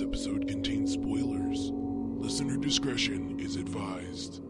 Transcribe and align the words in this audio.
This 0.00 0.08
episode 0.08 0.48
contains 0.48 0.94
spoilers. 0.94 1.72
Listener 1.74 2.56
discretion 2.56 3.38
is 3.38 3.56
advised. 3.56 4.40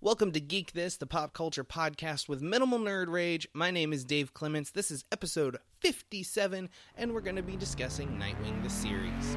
Welcome 0.00 0.32
to 0.32 0.40
Geek 0.40 0.72
This, 0.72 0.96
the 0.96 1.06
pop 1.06 1.34
culture 1.34 1.62
podcast 1.62 2.26
with 2.26 2.40
minimal 2.40 2.78
nerd 2.78 3.08
rage. 3.08 3.46
My 3.52 3.70
name 3.70 3.92
is 3.92 4.02
Dave 4.02 4.32
Clements. 4.32 4.70
This 4.70 4.90
is 4.90 5.04
episode 5.12 5.58
57, 5.80 6.70
and 6.96 7.12
we're 7.12 7.20
going 7.20 7.36
to 7.36 7.42
be 7.42 7.56
discussing 7.56 8.08
Nightwing 8.18 8.62
the 8.62 8.70
series. 8.70 9.36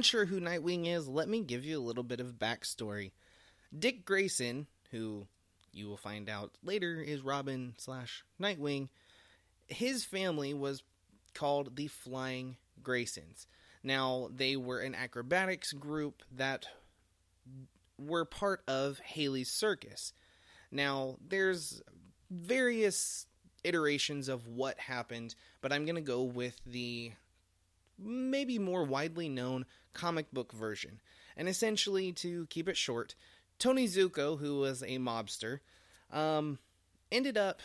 Unsure 0.00 0.24
who 0.24 0.40
Nightwing 0.40 0.86
is, 0.86 1.06
let 1.06 1.28
me 1.28 1.42
give 1.42 1.62
you 1.62 1.78
a 1.78 1.84
little 1.84 2.02
bit 2.02 2.20
of 2.20 2.38
backstory. 2.38 3.10
Dick 3.78 4.06
Grayson, 4.06 4.66
who 4.90 5.26
you 5.74 5.88
will 5.88 5.98
find 5.98 6.26
out 6.26 6.52
later 6.64 7.02
is 7.02 7.20
Robin 7.20 7.74
slash 7.76 8.24
Nightwing, 8.40 8.88
his 9.66 10.06
family 10.06 10.54
was 10.54 10.82
called 11.34 11.76
the 11.76 11.86
Flying 11.86 12.56
Graysons. 12.82 13.44
Now, 13.82 14.30
they 14.34 14.56
were 14.56 14.80
an 14.80 14.94
acrobatics 14.94 15.74
group 15.74 16.22
that 16.34 16.64
were 17.98 18.24
part 18.24 18.62
of 18.66 19.00
Haley's 19.00 19.52
Circus. 19.52 20.14
Now, 20.72 21.18
there's 21.28 21.82
various 22.30 23.26
iterations 23.64 24.30
of 24.30 24.46
what 24.46 24.78
happened, 24.78 25.34
but 25.60 25.74
I'm 25.74 25.84
going 25.84 25.96
to 25.96 26.00
go 26.00 26.22
with 26.22 26.58
the 26.64 27.12
maybe 28.02 28.58
more 28.58 28.84
widely 28.84 29.28
known 29.28 29.66
comic 29.92 30.30
book 30.32 30.52
version. 30.52 31.00
And 31.36 31.48
essentially, 31.48 32.12
to 32.12 32.46
keep 32.46 32.68
it 32.68 32.76
short, 32.76 33.14
Tony 33.58 33.86
Zucco, 33.86 34.38
who 34.38 34.58
was 34.58 34.82
a 34.82 34.98
mobster, 34.98 35.60
um, 36.12 36.58
ended 37.12 37.36
up 37.36 37.60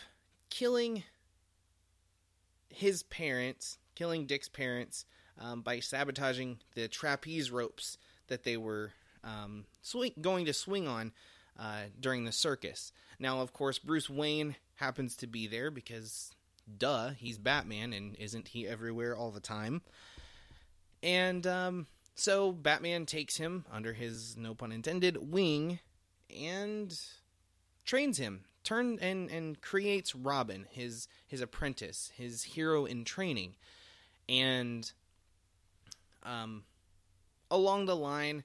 killing 0.50 1.02
his 2.68 3.02
parents, 3.02 3.78
killing 3.94 4.26
Dick's 4.26 4.48
parents, 4.48 5.04
um, 5.38 5.62
by 5.62 5.80
sabotaging 5.80 6.58
the 6.74 6.88
trapeze 6.88 7.50
ropes 7.50 7.98
that 8.28 8.44
they 8.44 8.56
were 8.56 8.92
um, 9.24 9.64
swing- 9.82 10.14
going 10.20 10.46
to 10.46 10.52
swing 10.52 10.86
on 10.86 11.12
uh, 11.58 11.84
during 11.98 12.24
the 12.24 12.32
circus. 12.32 12.92
Now, 13.18 13.40
of 13.40 13.52
course, 13.52 13.78
Bruce 13.78 14.10
Wayne 14.10 14.56
happens 14.76 15.16
to 15.16 15.26
be 15.26 15.46
there 15.46 15.70
because, 15.70 16.32
duh, 16.78 17.10
he's 17.10 17.38
Batman, 17.38 17.92
and 17.92 18.14
isn't 18.16 18.48
he 18.48 18.66
everywhere 18.66 19.16
all 19.16 19.30
the 19.30 19.40
time? 19.40 19.82
And 21.02 21.46
um, 21.46 21.86
so 22.16 22.50
Batman 22.50 23.06
takes 23.06 23.36
him 23.36 23.66
under 23.70 23.92
his 23.92 24.36
no 24.36 24.54
pun 24.54 24.72
intended 24.72 25.30
wing 25.30 25.78
and 26.34 26.98
trains 27.84 28.18
him, 28.18 28.46
turn 28.64 28.98
and 29.00 29.30
and 29.30 29.60
creates 29.60 30.14
Robin, 30.14 30.66
his 30.70 31.08
his 31.26 31.40
apprentice, 31.40 32.10
his 32.16 32.42
hero 32.42 32.86
in 32.86 33.04
training. 33.04 33.54
And 34.28 34.90
um 36.24 36.64
along 37.50 37.86
the 37.86 37.94
line 37.96 38.42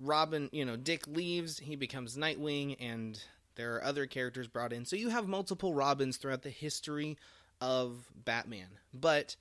Robin, 0.00 0.50
you 0.52 0.64
know, 0.64 0.76
Dick 0.76 1.06
leaves, 1.06 1.60
he 1.60 1.76
becomes 1.76 2.16
Nightwing 2.16 2.76
and 2.80 3.22
there 3.54 3.76
are 3.76 3.84
other 3.84 4.06
characters 4.06 4.48
brought 4.48 4.72
in. 4.72 4.84
So 4.84 4.96
you 4.96 5.10
have 5.10 5.28
multiple 5.28 5.72
Robins 5.72 6.16
throughout 6.16 6.42
the 6.42 6.50
history 6.50 7.16
of 7.60 8.10
Batman. 8.24 8.66
But 8.92 9.36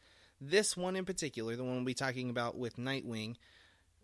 this 0.49 0.75
one 0.75 0.95
in 0.95 1.05
particular, 1.05 1.55
the 1.55 1.63
one 1.63 1.75
we'll 1.75 1.85
be 1.85 1.93
talking 1.93 2.29
about 2.29 2.57
with 2.57 2.77
Nightwing, 2.77 3.35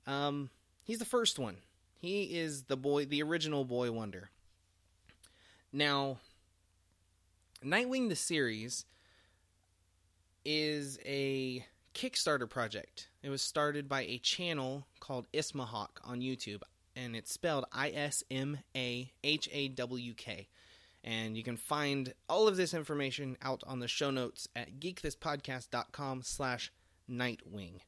um, 0.08 0.50
he's 0.84 1.00
the 1.00 1.06
first 1.06 1.40
one. 1.40 1.58
He 2.00 2.24
is 2.24 2.64
the 2.64 2.78
boy, 2.78 3.06
the 3.06 3.22
original 3.24 3.66
Boy 3.66 3.92
Wonder. 3.92 4.30
Now, 5.74 6.18
Nightwing 7.64 8.10
the 8.10 8.16
series 8.16 8.86
is 10.46 10.98
a 11.06 11.66
Kickstarter 11.94 12.50
project. 12.50 13.10
It 13.22 13.30
was 13.30 13.42
started 13.42 13.90
by 13.90 14.04
a 14.04 14.18
channel 14.20 14.88
called 15.00 15.28
Ismahawk 15.34 15.90
on 16.06 16.22
YouTube, 16.22 16.62
and 16.96 17.16
it's 17.16 17.34
spelled 17.34 17.66
I 17.74 17.90
S 17.90 18.24
M 18.32 18.60
A 18.76 19.12
H 19.24 19.50
A 19.52 19.68
W 19.68 20.14
K. 20.14 20.48
And 21.04 21.38
you 21.38 21.44
can 21.44 21.58
find 21.58 22.14
all 22.28 22.48
of 22.48 22.58
this 22.58 22.74
information 22.74 23.38
out 23.42 23.64
on 23.66 23.80
the 23.80 23.88
show 23.88 24.12
notes 24.12 24.48
at 24.56 24.80
geekthispodcast.com 24.80 26.24
slash 26.24 26.72
nightwing. 27.10 27.80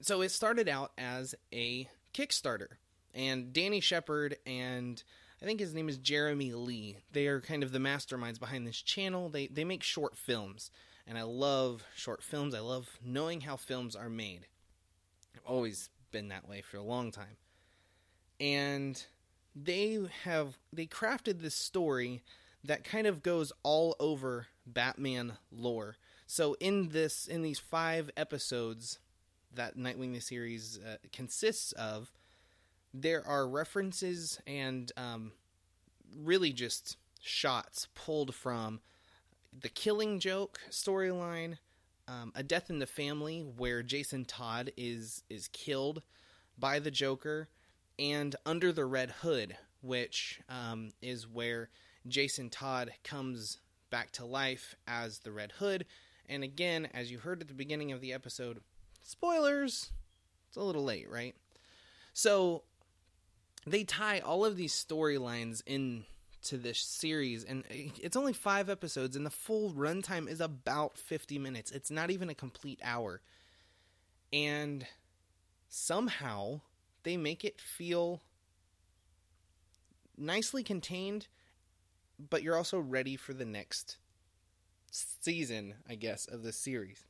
So 0.00 0.22
it 0.22 0.30
started 0.30 0.68
out 0.68 0.92
as 0.98 1.34
a 1.52 1.88
Kickstarter. 2.12 2.76
And 3.14 3.52
Danny 3.52 3.80
Shepard 3.80 4.36
and 4.46 5.02
I 5.40 5.46
think 5.46 5.60
his 5.60 5.74
name 5.74 5.88
is 5.88 5.98
Jeremy 5.98 6.52
Lee. 6.52 6.96
They 7.12 7.26
are 7.26 7.40
kind 7.40 7.62
of 7.62 7.70
the 7.70 7.78
masterminds 7.78 8.40
behind 8.40 8.66
this 8.66 8.80
channel. 8.80 9.28
They 9.28 9.46
they 9.46 9.64
make 9.64 9.82
short 9.82 10.16
films. 10.16 10.70
And 11.06 11.18
I 11.18 11.22
love 11.22 11.84
short 11.94 12.22
films. 12.22 12.54
I 12.54 12.60
love 12.60 12.98
knowing 13.04 13.42
how 13.42 13.56
films 13.56 13.94
are 13.94 14.08
made. 14.08 14.46
I've 15.36 15.44
always 15.44 15.90
been 16.12 16.28
that 16.28 16.48
way 16.48 16.62
for 16.62 16.78
a 16.78 16.82
long 16.82 17.10
time. 17.10 17.36
And 18.40 19.04
they 19.54 20.00
have 20.24 20.58
they 20.72 20.86
crafted 20.86 21.40
this 21.40 21.54
story 21.54 22.22
that 22.64 22.84
kind 22.84 23.06
of 23.06 23.22
goes 23.22 23.52
all 23.62 23.94
over 24.00 24.46
Batman 24.66 25.34
lore. 25.52 25.96
So 26.26 26.56
in 26.60 26.88
this 26.88 27.26
in 27.26 27.42
these 27.42 27.58
5 27.58 28.10
episodes 28.16 28.98
that 29.54 29.76
Nightwing 29.76 30.12
the 30.12 30.20
series 30.20 30.78
uh, 30.78 30.96
consists 31.12 31.72
of, 31.72 32.10
there 32.92 33.26
are 33.26 33.46
references 33.46 34.40
and 34.46 34.90
um, 34.96 35.32
really 36.16 36.52
just 36.52 36.96
shots 37.20 37.88
pulled 37.94 38.34
from 38.34 38.80
the 39.58 39.68
Killing 39.68 40.18
Joke 40.18 40.60
storyline, 40.70 41.58
um, 42.08 42.32
A 42.34 42.42
Death 42.42 42.70
in 42.70 42.78
the 42.78 42.86
Family, 42.86 43.40
where 43.56 43.82
Jason 43.82 44.24
Todd 44.24 44.72
is 44.76 45.22
is 45.30 45.48
killed 45.48 46.02
by 46.58 46.78
the 46.78 46.90
Joker, 46.90 47.48
and 47.98 48.34
Under 48.44 48.72
the 48.72 48.84
Red 48.84 49.10
Hood, 49.10 49.56
which 49.80 50.40
um, 50.48 50.90
is 51.00 51.28
where 51.28 51.70
Jason 52.06 52.50
Todd 52.50 52.92
comes 53.02 53.58
back 53.90 54.10
to 54.12 54.24
life 54.24 54.74
as 54.86 55.20
the 55.20 55.32
Red 55.32 55.52
Hood. 55.52 55.86
And 56.28 56.42
again, 56.42 56.88
as 56.92 57.10
you 57.10 57.18
heard 57.18 57.40
at 57.40 57.48
the 57.48 57.54
beginning 57.54 57.92
of 57.92 58.00
the 58.00 58.12
episode, 58.12 58.60
spoilers, 59.02 59.90
it's 60.48 60.56
a 60.56 60.62
little 60.62 60.84
late, 60.84 61.10
right? 61.10 61.34
So 62.12 62.62
they 63.66 63.84
tie 63.84 64.20
all 64.20 64.44
of 64.44 64.56
these 64.56 64.72
storylines 64.72 65.62
into 65.66 66.56
this 66.56 66.80
series, 66.80 67.44
and 67.44 67.64
it's 67.70 68.16
only 68.16 68.32
five 68.32 68.68
episodes, 68.68 69.16
and 69.16 69.24
the 69.24 69.30
full 69.30 69.72
runtime 69.72 70.28
is 70.28 70.40
about 70.40 70.98
50 70.98 71.38
minutes. 71.38 71.70
It's 71.70 71.90
not 71.90 72.10
even 72.10 72.28
a 72.28 72.34
complete 72.34 72.80
hour. 72.82 73.20
And 74.32 74.86
somehow 75.68 76.60
they 77.04 77.16
make 77.16 77.44
it 77.44 77.60
feel 77.60 78.22
nicely 80.16 80.62
contained, 80.62 81.28
but 82.30 82.42
you're 82.42 82.56
also 82.56 82.78
ready 82.78 83.16
for 83.16 83.32
the 83.32 83.44
next 83.44 83.98
season, 84.90 85.74
I 85.88 85.94
guess, 85.94 86.26
of 86.26 86.42
the 86.42 86.52
series. 86.52 87.04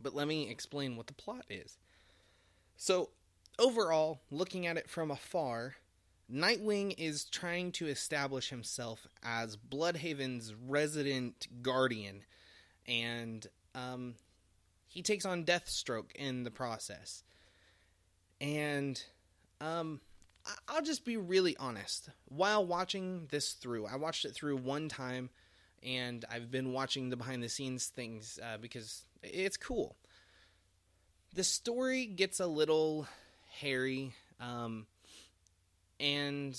But 0.00 0.14
let 0.14 0.28
me 0.28 0.48
explain 0.48 0.96
what 0.96 1.06
the 1.06 1.14
plot 1.14 1.44
is. 1.48 1.78
So, 2.76 3.10
overall, 3.58 4.20
looking 4.30 4.66
at 4.66 4.76
it 4.76 4.90
from 4.90 5.10
afar, 5.10 5.76
Nightwing 6.32 6.94
is 6.96 7.24
trying 7.24 7.72
to 7.72 7.86
establish 7.86 8.48
himself 8.48 9.06
as 9.22 9.56
Blüdhaven's 9.56 10.54
resident 10.54 11.46
guardian, 11.62 12.22
and 12.86 13.46
um, 13.74 14.14
he 14.86 15.02
takes 15.02 15.26
on 15.26 15.44
Deathstroke 15.44 16.12
in 16.14 16.44
the 16.44 16.50
process. 16.50 17.22
And 18.40 19.02
um, 19.60 20.00
I'll 20.68 20.82
just 20.82 21.04
be 21.04 21.16
really 21.16 21.56
honest. 21.56 22.10
While 22.26 22.66
watching 22.66 23.26
this 23.30 23.52
through, 23.52 23.86
I 23.86 23.96
watched 23.96 24.24
it 24.24 24.34
through 24.34 24.56
one 24.56 24.88
time, 24.88 25.30
and 25.82 26.24
I've 26.30 26.50
been 26.50 26.72
watching 26.72 27.10
the 27.10 27.16
behind 27.16 27.42
the 27.42 27.48
scenes 27.48 27.86
things 27.86 28.38
uh, 28.42 28.58
because 28.58 29.04
it's 29.22 29.56
cool. 29.56 29.96
The 31.34 31.44
story 31.44 32.06
gets 32.06 32.40
a 32.40 32.46
little 32.46 33.08
hairy, 33.58 34.12
um, 34.40 34.86
and 35.98 36.54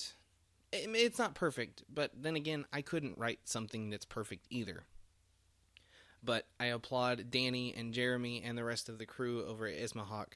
it, 0.72 0.90
it's 0.94 1.20
not 1.20 1.36
perfect. 1.36 1.84
But 1.94 2.12
then 2.20 2.36
again, 2.36 2.66
I 2.74 2.82
couldn't 2.82 3.18
write 3.18 3.40
something 3.46 3.90
that's 3.90 4.06
perfect 4.06 4.48
either. 4.50 4.84
But 6.24 6.48
I 6.60 6.66
applaud 6.68 7.30
Danny 7.30 7.74
and 7.78 7.94
Jeremy 7.94 8.42
and 8.44 8.58
the 8.58 8.64
rest 8.64 8.90
of 8.90 8.98
the 8.98 9.06
crew 9.06 9.46
over 9.46 9.68
at 9.68 9.78
Ismahawk 9.78 10.34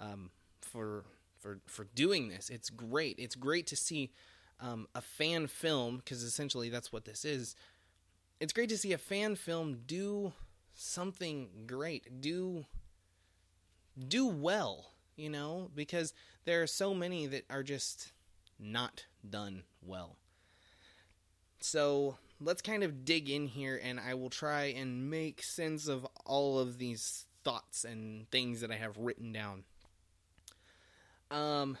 um, 0.00 0.30
for 0.70 1.04
for 1.38 1.60
for 1.66 1.84
doing 1.94 2.28
this. 2.28 2.50
It's 2.50 2.70
great. 2.70 3.16
It's 3.18 3.34
great 3.34 3.66
to 3.68 3.76
see 3.76 4.10
um, 4.60 4.86
a 4.94 5.00
fan 5.00 5.46
film 5.46 5.98
because 5.98 6.22
essentially 6.22 6.68
that's 6.68 6.92
what 6.92 7.04
this 7.04 7.24
is. 7.24 7.54
It's 8.40 8.52
great 8.52 8.68
to 8.68 8.78
see 8.78 8.92
a 8.92 8.98
fan 8.98 9.34
film 9.34 9.80
do 9.86 10.32
something 10.74 11.64
great, 11.66 12.20
do 12.20 12.64
do 14.06 14.26
well, 14.26 14.92
you 15.16 15.28
know, 15.28 15.70
because 15.74 16.12
there 16.44 16.62
are 16.62 16.66
so 16.68 16.94
many 16.94 17.26
that 17.26 17.44
are 17.50 17.62
just 17.62 18.12
not 18.58 19.06
done 19.28 19.64
well. 19.82 20.16
So 21.60 22.16
let's 22.40 22.62
kind 22.62 22.84
of 22.84 23.04
dig 23.04 23.28
in 23.28 23.48
here 23.48 23.80
and 23.82 23.98
I 23.98 24.14
will 24.14 24.30
try 24.30 24.66
and 24.66 25.10
make 25.10 25.42
sense 25.42 25.88
of 25.88 26.06
all 26.24 26.60
of 26.60 26.78
these 26.78 27.26
thoughts 27.42 27.84
and 27.84 28.30
things 28.30 28.60
that 28.60 28.70
I 28.70 28.76
have 28.76 28.96
written 28.96 29.32
down. 29.32 29.64
Um, 31.30 31.78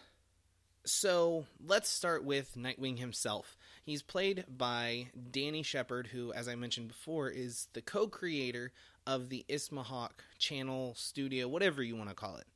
so 0.84 1.46
let's 1.64 1.88
start 1.88 2.24
with 2.24 2.54
Nightwing 2.56 2.98
himself. 2.98 3.56
He's 3.84 4.02
played 4.02 4.44
by 4.48 5.08
Danny 5.30 5.62
Shepard, 5.62 6.08
who, 6.08 6.32
as 6.32 6.48
I 6.48 6.54
mentioned 6.54 6.88
before, 6.88 7.30
is 7.30 7.68
the 7.72 7.82
co 7.82 8.06
creator 8.08 8.72
of 9.06 9.28
the 9.28 9.44
Ismahawk 9.48 10.20
channel, 10.38 10.94
studio, 10.96 11.48
whatever 11.48 11.82
you 11.82 11.96
want 11.96 12.10
to 12.10 12.14
call 12.14 12.36
it. 12.36 12.46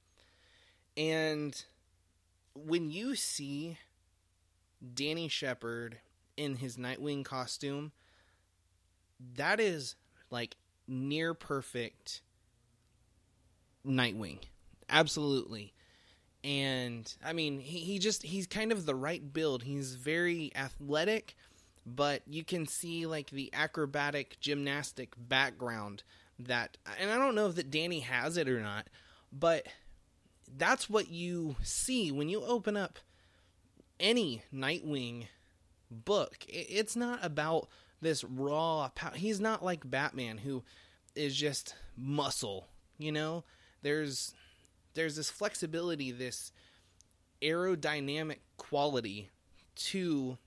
And 0.97 1.63
when 2.55 2.91
you 2.91 3.15
see 3.15 3.79
Danny 4.95 5.29
Shepard 5.29 5.99
in 6.37 6.57
his 6.57 6.77
Nightwing 6.77 7.25
costume, 7.25 7.93
that 9.37 9.61
is 9.61 9.97
like 10.31 10.57
near 10.87 11.35
perfect 11.35 12.21
Nightwing. 13.87 14.39
Absolutely. 14.89 15.73
And 16.45 17.13
I 17.25 17.33
mean, 17.33 17.61
he, 17.61 17.79
he 17.79 17.99
just 17.99 18.23
he's 18.23 18.47
kind 18.47 18.73
of 18.73 18.85
the 18.85 18.95
right 18.95 19.33
build. 19.33 19.63
He's 19.63 19.95
very 19.95 20.51
athletic, 20.57 21.37
but 21.87 22.23
you 22.27 22.45
can 22.45 22.67
see 22.67 23.07
like 23.07 23.31
the 23.31 23.51
acrobatic 23.53 24.39
gymnastic 24.41 25.15
background 25.17 26.03
that 26.39 26.77
and 27.01 27.11
I 27.11 27.19
don't 27.19 27.35
know 27.35 27.47
if 27.47 27.55
that 27.55 27.71
Danny 27.71 28.01
has 28.01 28.37
it 28.37 28.49
or 28.49 28.61
not, 28.61 28.89
but 29.33 29.67
that's 30.57 30.91
what 30.91 31.09
you 31.09 31.57
see 31.63 32.11
when 32.11 32.29
you 32.29 32.43
open 32.45 32.77
up 32.77 32.99
any 34.01 34.43
Nightwing 34.53 35.29
book. 35.91 36.39
It's 36.49 36.97
not 36.97 37.21
about 37.23 37.69
this 38.01 38.25
raw 38.25 38.91
power. 38.95 39.15
He's 39.15 39.41
not 39.41 39.65
like 39.65 39.89
Batman 39.89 40.39
who 40.39 40.65
is 41.15 41.37
just 41.37 41.75
muscle, 41.97 42.69
you 42.99 43.13
know? 43.13 43.45
There's 43.83 44.35
there's 44.95 45.17
this 45.17 45.31
flexibility, 45.31 46.11
this 46.11 46.53
aerodynamic 47.41 48.39
quality 48.57 49.31
to 49.75 50.39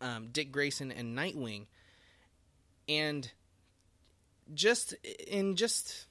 um, 0.00 0.28
Dick 0.32 0.52
Grayson 0.52 0.90
and 0.90 1.16
Nightwing, 1.16 1.66
and 2.88 3.30
just 4.54 4.94
in 5.26 5.56
just 5.56 6.06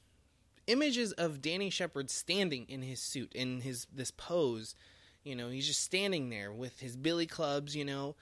images 0.68 1.12
of 1.14 1.42
Danny 1.42 1.70
Shepard 1.70 2.10
standing 2.10 2.66
in 2.68 2.82
his 2.82 3.00
suit 3.00 3.32
in 3.34 3.62
his 3.62 3.86
this 3.94 4.12
pose, 4.12 4.76
you 5.24 5.36
know, 5.36 5.50
he's 5.50 5.68
just 5.68 5.82
standing 5.82 6.30
there 6.30 6.52
with 6.52 6.80
his 6.80 6.96
billy 6.96 7.28
clubs, 7.28 7.76
you 7.76 7.86
know. 7.86 8.16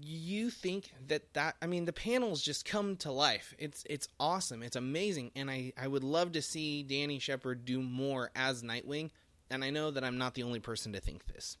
You 0.00 0.50
think 0.50 0.92
that 1.08 1.34
that 1.34 1.56
I 1.60 1.66
mean 1.66 1.84
the 1.84 1.92
panels 1.92 2.42
just 2.42 2.64
come 2.64 2.96
to 2.98 3.12
life. 3.12 3.54
It's 3.58 3.84
it's 3.88 4.08
awesome. 4.18 4.62
It's 4.62 4.76
amazing 4.76 5.32
and 5.36 5.50
I 5.50 5.72
I 5.76 5.86
would 5.86 6.04
love 6.04 6.32
to 6.32 6.42
see 6.42 6.82
Danny 6.82 7.18
Shepard 7.18 7.64
do 7.64 7.82
more 7.82 8.30
as 8.34 8.62
Nightwing 8.62 9.10
and 9.50 9.62
I 9.62 9.70
know 9.70 9.90
that 9.90 10.02
I'm 10.02 10.18
not 10.18 10.34
the 10.34 10.44
only 10.44 10.60
person 10.60 10.92
to 10.94 11.00
think 11.00 11.26
this. 11.26 11.58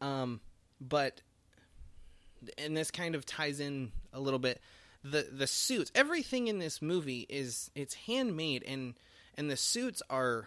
Um 0.00 0.40
but 0.80 1.22
and 2.58 2.76
this 2.76 2.90
kind 2.90 3.14
of 3.14 3.26
ties 3.26 3.60
in 3.60 3.92
a 4.12 4.20
little 4.20 4.38
bit 4.38 4.60
the 5.04 5.28
the 5.32 5.46
suits 5.46 5.90
everything 5.94 6.48
in 6.48 6.58
this 6.58 6.80
movie 6.80 7.26
is 7.28 7.70
it's 7.74 7.94
handmade 7.94 8.62
and 8.66 8.94
and 9.36 9.50
the 9.50 9.56
suits 9.56 10.02
are 10.10 10.46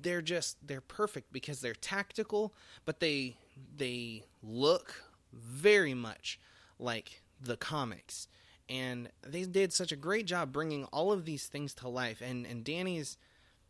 they're 0.00 0.22
just 0.22 0.56
they're 0.66 0.80
perfect 0.80 1.32
because 1.32 1.60
they're 1.60 1.74
tactical 1.74 2.54
but 2.84 3.00
they 3.00 3.36
they 3.76 4.24
look 4.42 5.02
very 5.32 5.94
much 5.94 6.38
like 6.78 7.22
the 7.40 7.56
comics 7.56 8.28
and 8.68 9.08
they 9.26 9.44
did 9.44 9.72
such 9.72 9.92
a 9.92 9.96
great 9.96 10.26
job 10.26 10.52
bringing 10.52 10.84
all 10.86 11.12
of 11.12 11.24
these 11.24 11.46
things 11.46 11.74
to 11.74 11.88
life 11.88 12.20
and 12.20 12.46
and 12.46 12.64
Danny's 12.64 13.16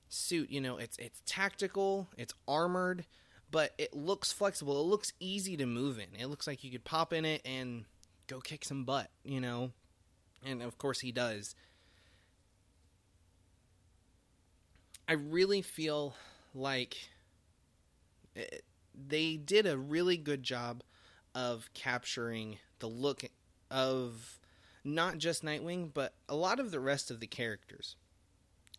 suit 0.08 0.50
you 0.50 0.60
know 0.60 0.78
it's 0.78 0.96
it's 0.98 1.22
tactical 1.26 2.08
it's 2.16 2.34
armored 2.46 3.04
but 3.50 3.72
it 3.78 3.94
looks 3.94 4.32
flexible. 4.32 4.80
It 4.80 4.84
looks 4.84 5.12
easy 5.20 5.56
to 5.56 5.66
move 5.66 5.98
in. 5.98 6.20
It 6.20 6.26
looks 6.26 6.46
like 6.46 6.64
you 6.64 6.70
could 6.70 6.84
pop 6.84 7.12
in 7.12 7.24
it 7.24 7.40
and 7.44 7.84
go 8.26 8.40
kick 8.40 8.64
some 8.64 8.84
butt, 8.84 9.10
you 9.24 9.40
know? 9.40 9.70
And 10.44 10.62
of 10.62 10.78
course 10.78 11.00
he 11.00 11.12
does. 11.12 11.54
I 15.08 15.14
really 15.14 15.62
feel 15.62 16.14
like 16.54 17.08
it, 18.34 18.62
they 18.94 19.36
did 19.36 19.66
a 19.66 19.78
really 19.78 20.18
good 20.18 20.42
job 20.42 20.82
of 21.34 21.68
capturing 21.74 22.58
the 22.78 22.88
look 22.88 23.22
of 23.70 24.38
not 24.84 25.18
just 25.18 25.44
Nightwing, 25.44 25.92
but 25.92 26.14
a 26.28 26.34
lot 26.34 26.60
of 26.60 26.70
the 26.70 26.80
rest 26.80 27.10
of 27.10 27.20
the 27.20 27.26
characters. 27.26 27.96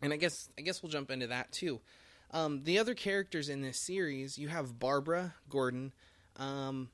And 0.02 0.12
I 0.12 0.16
guess 0.16 0.48
I 0.58 0.62
guess 0.62 0.82
we'll 0.82 0.92
jump 0.92 1.10
into 1.10 1.28
that 1.28 1.52
too. 1.52 1.80
Um, 2.32 2.62
the 2.62 2.78
other 2.78 2.94
characters 2.94 3.48
in 3.48 3.60
this 3.60 3.78
series, 3.78 4.38
you 4.38 4.48
have 4.48 4.78
Barbara 4.78 5.34
Gordon, 5.48 5.92
um, 6.36 6.88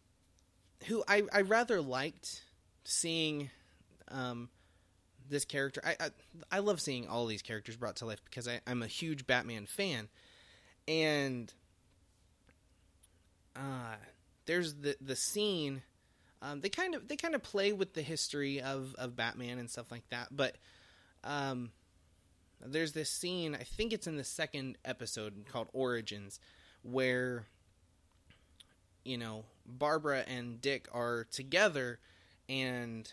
who 0.87 1.05
I, 1.06 1.23
I 1.32 1.43
rather 1.43 1.81
liked 1.82 2.43
seeing 2.85 3.50
um, 4.09 4.49
this 5.29 5.44
character. 5.44 5.82
I, 5.85 5.97
I, 6.00 6.11
I 6.50 6.59
love 6.61 6.81
seeing 6.81 7.06
all 7.06 7.26
these 7.26 7.43
characters 7.43 7.76
brought 7.76 7.97
to 7.97 8.06
life 8.06 8.25
because 8.25 8.49
I, 8.49 8.61
I'm 8.67 8.82
a 8.82 8.87
huge 8.87 9.26
Batman 9.26 9.67
fan, 9.67 10.09
and 10.88 11.52
uh, 13.55 13.97
there's 14.47 14.75
the 14.75 14.97
the 15.01 15.17
scene. 15.17 15.83
Um, 16.43 16.61
they 16.61 16.69
kind 16.69 16.95
of 16.95 17.09
they 17.09 17.17
kind 17.17 17.35
of 17.35 17.43
play 17.43 17.73
with 17.73 17.95
the 17.95 18.03
history 18.03 18.61
of, 18.61 18.95
of 18.99 19.17
Batman 19.17 19.59
and 19.59 19.71
stuff 19.71 19.91
like 19.91 20.09
that, 20.11 20.29
but 20.31 20.57
um, 21.25 21.71
there's 22.65 22.93
this 22.93 23.11
scene, 23.11 23.55
I 23.55 23.65
think 23.65 23.93
it's 23.93 24.07
in 24.07 24.17
the 24.17 24.25
second 24.25 24.79
episode 24.85 25.45
called 25.50 25.69
Origins, 25.73 26.41
where, 26.83 27.47
you 29.05 29.19
know, 29.19 29.45
Barbara 29.67 30.25
and 30.26 30.61
Dick 30.61 30.88
are 30.93 31.26
together, 31.31 31.99
and 32.49 33.11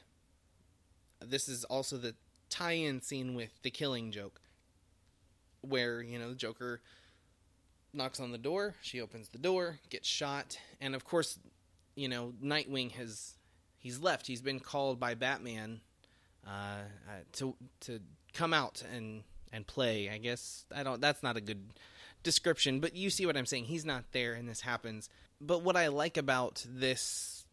this 1.20 1.50
is 1.50 1.64
also 1.66 1.98
the 1.98 2.16
tie 2.50 2.74
in 2.74 3.02
scene 3.02 3.36
with 3.36 3.52
the 3.64 3.72
killing 3.72 4.12
joke, 4.12 4.42
where, 5.62 6.02
you 6.02 6.20
know, 6.20 6.30
the 6.30 6.36
Joker 6.36 6.82
knocks 7.94 8.20
on 8.20 8.32
the 8.32 8.38
door, 8.38 8.76
she 8.82 9.02
opens 9.02 9.30
the 9.30 9.38
door, 9.38 9.80
gets 9.90 10.08
shot, 10.08 10.58
and 10.82 10.96
of 10.96 11.06
course, 11.06 11.40
you 11.96 12.08
know, 12.08 12.34
Nightwing 12.44 12.92
has. 12.94 13.34
He's 13.78 14.00
left. 14.00 14.28
He's 14.28 14.42
been 14.42 14.62
called 14.62 14.98
by 14.98 15.14
Batman 15.14 15.82
uh, 16.48 16.84
uh, 17.10 17.12
to 17.34 17.56
to 17.82 18.00
come 18.34 18.54
out 18.54 18.84
and 18.94 19.24
and 19.52 19.68
play. 19.68 20.10
I 20.10 20.18
guess 20.18 20.66
I 20.74 20.84
don't. 20.84 21.02
That's 21.02 21.24
not 21.24 21.38
a 21.38 21.42
good 21.42 21.62
description, 22.24 22.80
but 22.80 22.96
you 22.96 23.10
see 23.10 23.26
what 23.26 23.38
I'm 23.38 23.46
saying. 23.46 23.66
He's 23.66 23.86
not 23.86 24.06
there, 24.12 24.34
and 24.34 24.48
this 24.48 24.62
happens. 24.62 25.10
But 25.40 25.62
what 25.62 25.76
I 25.76 25.88
like 25.88 26.18
about 26.18 26.66
this 26.68 27.46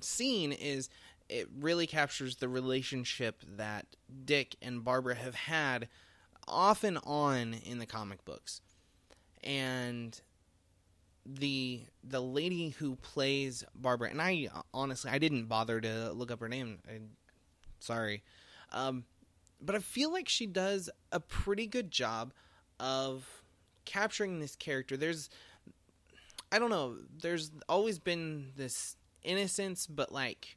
scene 0.00 0.52
is 0.52 0.88
it 1.28 1.48
really 1.60 1.86
captures 1.86 2.36
the 2.36 2.48
relationship 2.48 3.44
that 3.56 3.86
Dick 4.24 4.56
and 4.60 4.82
Barbara 4.82 5.14
have 5.14 5.34
had 5.34 5.88
off 6.48 6.82
and 6.82 6.98
on 7.04 7.54
in 7.64 7.78
the 7.78 7.86
comic 7.86 8.24
books, 8.24 8.60
and 9.42 10.20
the 11.26 11.82
the 12.02 12.20
lady 12.20 12.70
who 12.70 12.96
plays 12.96 13.64
Barbara, 13.74 14.10
and 14.10 14.20
I 14.20 14.48
honestly 14.72 15.10
I 15.10 15.18
didn't 15.18 15.46
bother 15.46 15.80
to 15.80 16.12
look 16.12 16.30
up 16.30 16.40
her 16.40 16.48
name. 16.48 16.78
I, 16.88 17.00
sorry, 17.78 18.22
um, 18.72 19.04
but 19.60 19.74
I 19.74 19.78
feel 19.80 20.12
like 20.12 20.28
she 20.28 20.46
does 20.46 20.90
a 21.12 21.20
pretty 21.20 21.66
good 21.66 21.90
job 21.90 22.32
of 22.78 23.42
capturing 23.84 24.40
this 24.40 24.56
character. 24.56 24.96
There's 24.96 25.28
I 26.52 26.58
don't 26.58 26.70
know, 26.70 26.96
there's 27.20 27.52
always 27.68 27.98
been 27.98 28.52
this 28.56 28.96
innocence 29.22 29.86
but 29.86 30.10
like 30.12 30.56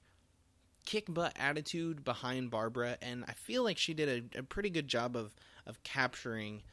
kick 0.86 1.06
butt 1.14 1.34
attitude 1.36 2.04
behind 2.04 2.50
Barbara 2.50 2.98
and 3.02 3.26
I 3.28 3.34
feel 3.34 3.64
like 3.64 3.78
she 3.78 3.94
did 3.94 4.32
a, 4.36 4.40
a 4.40 4.44
pretty 4.44 4.70
good 4.70 4.88
job 4.88 5.16
of 5.16 5.36
of 5.66 5.82
capturing 5.84 6.64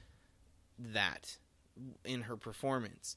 that 0.79 1.37
in 2.05 2.23
her 2.23 2.37
performance. 2.37 3.17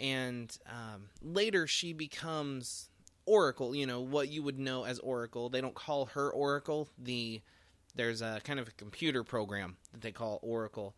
And 0.00 0.56
um, 0.66 1.08
later 1.22 1.66
she 1.66 1.92
becomes 1.92 2.88
Oracle, 3.26 3.74
you 3.74 3.86
know, 3.86 4.00
what 4.00 4.28
you 4.28 4.42
would 4.42 4.58
know 4.58 4.84
as 4.84 4.98
Oracle. 5.00 5.48
They 5.48 5.60
don't 5.60 5.74
call 5.74 6.06
her 6.06 6.30
Oracle. 6.30 6.88
The 6.98 7.42
there's 7.94 8.22
a 8.22 8.40
kind 8.44 8.60
of 8.60 8.68
a 8.68 8.72
computer 8.72 9.24
program 9.24 9.76
that 9.92 10.00
they 10.00 10.12
call 10.12 10.38
Oracle. 10.42 10.94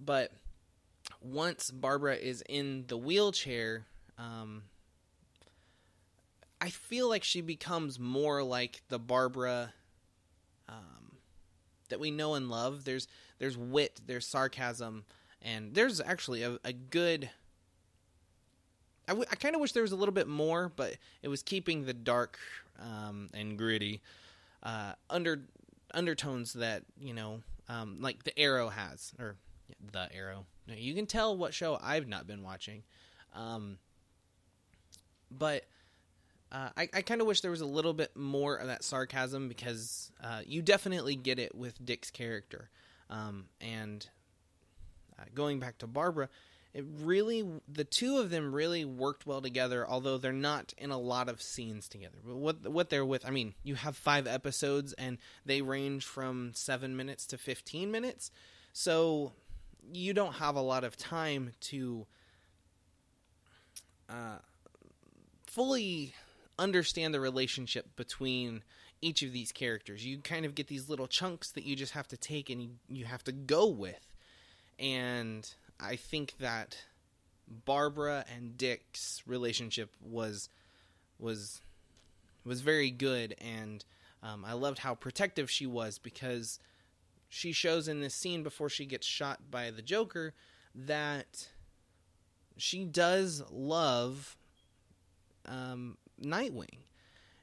But 0.00 0.32
once 1.20 1.70
Barbara 1.70 2.16
is 2.16 2.42
in 2.48 2.84
the 2.88 2.96
wheelchair, 2.96 3.86
um, 4.18 4.64
I 6.60 6.70
feel 6.70 7.08
like 7.08 7.24
she 7.24 7.40
becomes 7.40 7.98
more 7.98 8.42
like 8.42 8.82
the 8.88 8.98
Barbara 8.98 9.72
um, 10.68 11.18
that 11.88 12.00
we 12.00 12.10
know 12.10 12.34
and 12.34 12.48
love. 12.50 12.84
There's 12.84 13.06
there's 13.38 13.56
wit, 13.56 14.00
there's 14.06 14.26
sarcasm, 14.26 15.04
and 15.44 15.74
there's 15.74 16.00
actually 16.00 16.42
a, 16.42 16.58
a 16.64 16.72
good. 16.72 17.30
I, 19.06 19.12
w- 19.12 19.26
I 19.30 19.34
kind 19.36 19.54
of 19.54 19.60
wish 19.60 19.72
there 19.72 19.82
was 19.82 19.92
a 19.92 19.96
little 19.96 20.14
bit 20.14 20.26
more, 20.26 20.72
but 20.74 20.96
it 21.22 21.28
was 21.28 21.42
keeping 21.42 21.84
the 21.84 21.92
dark 21.92 22.38
um, 22.80 23.28
and 23.34 23.58
gritty 23.58 24.00
uh, 24.62 24.94
under 25.10 25.42
undertones 25.92 26.54
that 26.54 26.82
you 26.98 27.12
know, 27.12 27.42
um, 27.68 27.98
like 28.00 28.24
the 28.24 28.36
Arrow 28.38 28.68
has, 28.70 29.12
or 29.18 29.36
the 29.92 30.08
Arrow. 30.14 30.46
You 30.66 30.94
can 30.94 31.06
tell 31.06 31.36
what 31.36 31.52
show 31.52 31.78
I've 31.82 32.08
not 32.08 32.26
been 32.26 32.42
watching, 32.42 32.82
um, 33.34 33.76
but 35.30 35.64
uh, 36.50 36.70
I, 36.76 36.88
I 36.94 37.02
kind 37.02 37.20
of 37.20 37.26
wish 37.26 37.42
there 37.42 37.50
was 37.50 37.60
a 37.60 37.66
little 37.66 37.92
bit 37.92 38.16
more 38.16 38.56
of 38.56 38.68
that 38.68 38.82
sarcasm 38.82 39.48
because 39.48 40.10
uh, 40.22 40.40
you 40.46 40.62
definitely 40.62 41.16
get 41.16 41.38
it 41.38 41.54
with 41.54 41.84
Dick's 41.84 42.10
character, 42.10 42.70
um, 43.10 43.44
and 43.60 44.08
uh, 45.18 45.24
going 45.34 45.60
back 45.60 45.78
to 45.78 45.86
Barbara, 45.86 46.28
it 46.72 46.84
really 47.00 47.46
the 47.68 47.84
two 47.84 48.18
of 48.18 48.30
them 48.30 48.52
really 48.52 48.84
worked 48.84 49.26
well 49.26 49.40
together. 49.40 49.86
Although 49.88 50.18
they're 50.18 50.32
not 50.32 50.74
in 50.76 50.90
a 50.90 50.98
lot 50.98 51.28
of 51.28 51.40
scenes 51.40 51.88
together. 51.88 52.18
But 52.26 52.36
what 52.36 52.68
what 52.68 52.90
they're 52.90 53.04
with, 53.04 53.24
I 53.24 53.30
mean, 53.30 53.54
you 53.62 53.76
have 53.76 53.96
five 53.96 54.26
episodes 54.26 54.92
and 54.94 55.18
they 55.46 55.62
range 55.62 56.04
from 56.04 56.52
seven 56.54 56.96
minutes 56.96 57.26
to 57.28 57.38
fifteen 57.38 57.90
minutes, 57.90 58.30
so 58.72 59.32
you 59.92 60.14
don't 60.14 60.34
have 60.34 60.56
a 60.56 60.62
lot 60.62 60.82
of 60.82 60.96
time 60.96 61.52
to 61.60 62.06
uh, 64.08 64.38
fully 65.46 66.14
understand 66.58 67.12
the 67.12 67.20
relationship 67.20 67.94
between 67.96 68.62
each 69.00 69.22
of 69.22 69.32
these 69.32 69.52
characters. 69.52 70.04
You 70.04 70.18
kind 70.18 70.46
of 70.46 70.54
get 70.54 70.68
these 70.68 70.88
little 70.88 71.06
chunks 71.06 71.50
that 71.52 71.64
you 71.64 71.76
just 71.76 71.92
have 71.92 72.08
to 72.08 72.16
take 72.16 72.48
and 72.48 72.78
you 72.88 73.04
have 73.04 73.22
to 73.24 73.32
go 73.32 73.68
with. 73.68 74.13
And 74.78 75.48
I 75.80 75.96
think 75.96 76.38
that 76.38 76.78
Barbara 77.64 78.24
and 78.34 78.56
Dick's 78.56 79.22
relationship 79.26 79.94
was 80.00 80.48
was 81.18 81.60
was 82.44 82.60
very 82.60 82.90
good 82.90 83.34
and 83.40 83.84
um, 84.22 84.44
I 84.44 84.54
loved 84.54 84.78
how 84.78 84.94
protective 84.94 85.50
she 85.50 85.66
was 85.66 85.98
because 85.98 86.58
she 87.28 87.52
shows 87.52 87.88
in 87.88 88.00
this 88.00 88.14
scene 88.14 88.42
before 88.42 88.68
she 88.68 88.86
gets 88.86 89.06
shot 89.06 89.50
by 89.50 89.70
the 89.70 89.82
Joker 89.82 90.32
that 90.74 91.48
she 92.56 92.84
does 92.84 93.42
love 93.50 94.36
um, 95.46 95.98
Nightwing, 96.22 96.78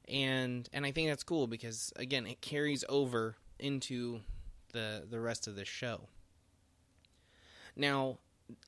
and 0.07 0.67
and 0.73 0.85
I 0.85 0.91
think 0.91 1.09
that's 1.09 1.23
cool 1.23 1.45
because 1.45 1.93
again 1.97 2.25
it 2.25 2.41
carries 2.41 2.83
over 2.89 3.35
into 3.59 4.21
the 4.73 5.03
the 5.09 5.19
rest 5.19 5.47
of 5.47 5.55
the 5.55 5.65
show. 5.65 6.07
Now, 7.75 8.17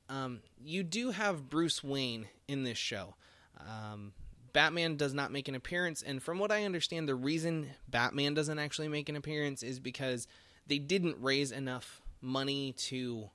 um, 0.08 0.40
you 0.62 0.82
do 0.82 1.10
have 1.10 1.48
Bruce 1.48 1.82
Wayne 1.82 2.28
in 2.48 2.64
this 2.64 2.78
show. 2.78 3.14
Um, 3.60 4.12
Batman 4.52 4.96
does 4.96 5.14
not 5.14 5.32
make 5.32 5.48
an 5.48 5.54
appearance, 5.54 6.02
and 6.02 6.22
from 6.22 6.38
what 6.38 6.52
I 6.52 6.64
understand, 6.64 7.08
the 7.08 7.14
reason 7.14 7.70
Batman 7.88 8.34
doesn't 8.34 8.58
actually 8.58 8.88
make 8.88 9.08
an 9.08 9.16
appearance 9.16 9.62
is 9.62 9.80
because 9.80 10.28
they 10.66 10.78
didn't 10.78 11.16
raise 11.20 11.50
enough 11.50 12.00
money 12.20 12.72
to 12.72 13.30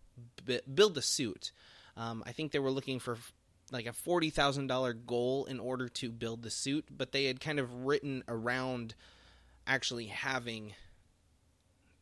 b- 0.46 0.62
build 0.74 0.96
the 0.96 1.02
suit. 1.02 1.52
Um, 1.98 2.24
I 2.26 2.32
think 2.32 2.52
they 2.52 2.60
were 2.60 2.72
looking 2.72 3.00
for 3.00 3.18
like 3.72 3.86
a 3.86 3.94
forty 3.94 4.30
thousand 4.30 4.68
dollar 4.68 4.94
goal 4.94 5.46
in 5.46 5.60
order 5.60 5.90
to 5.90 6.10
build 6.10 6.42
the 6.42 6.50
suit, 6.50 6.86
but 6.90 7.12
they 7.12 7.26
had 7.26 7.40
kind 7.40 7.60
of 7.60 7.86
written 7.86 8.24
around 8.28 8.96
actually 9.68 10.06
having 10.06 10.74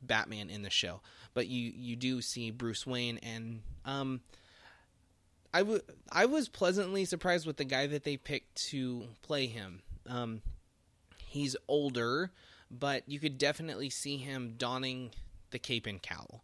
Batman 0.02 0.50
in 0.50 0.62
the 0.62 0.70
show. 0.70 1.02
But 1.34 1.48
you 1.48 1.72
you 1.76 1.96
do 1.96 2.22
see 2.22 2.52
Bruce 2.52 2.86
Wayne, 2.86 3.20
and 3.24 3.62
um, 3.86 4.22
I, 5.54 5.60
w- 5.60 5.82
I 6.12 6.26
was 6.26 6.50
pleasantly 6.50 7.06
surprised 7.06 7.48
with 7.48 7.58
the 7.58 7.66
guy 7.66 7.88
that 7.88 8.04
they 8.04 8.18
picked 8.18 8.56
to 8.70 9.06
play 9.22 9.48
him. 9.48 9.82
Um, 10.08 10.42
he's 11.26 11.56
older, 11.68 12.32
but 12.70 13.04
you 13.08 13.20
could 13.20 13.38
definitely 13.38 13.90
see 13.90 14.18
him 14.18 14.56
donning 14.58 15.12
the 15.52 15.60
cape 15.60 15.86
and 15.86 16.02
cowl, 16.02 16.44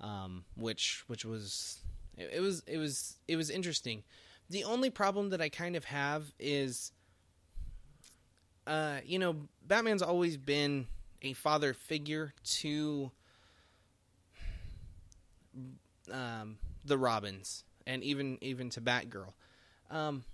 um, 0.00 0.44
which 0.56 1.04
which 1.06 1.24
was 1.24 1.80
it, 2.16 2.30
it 2.34 2.40
was 2.40 2.62
it 2.66 2.78
was 2.78 3.16
it 3.28 3.36
was 3.36 3.50
interesting. 3.50 4.02
The 4.48 4.64
only 4.64 4.90
problem 4.90 5.30
that 5.30 5.40
I 5.40 5.48
kind 5.48 5.76
of 5.76 5.84
have 5.84 6.32
is, 6.40 6.90
uh, 8.66 8.98
you 9.04 9.18
know, 9.18 9.36
Batman's 9.64 10.02
always 10.02 10.36
been 10.36 10.88
a 11.22 11.32
father 11.32 11.74
figure 11.74 12.34
to 12.44 13.10
um, 16.12 16.58
the 16.84 16.98
Robins 16.98 17.64
and 17.86 18.02
even 18.02 18.38
even 18.40 18.70
to 18.70 18.80
Batgirl. 18.80 19.32
Um, 19.90 20.24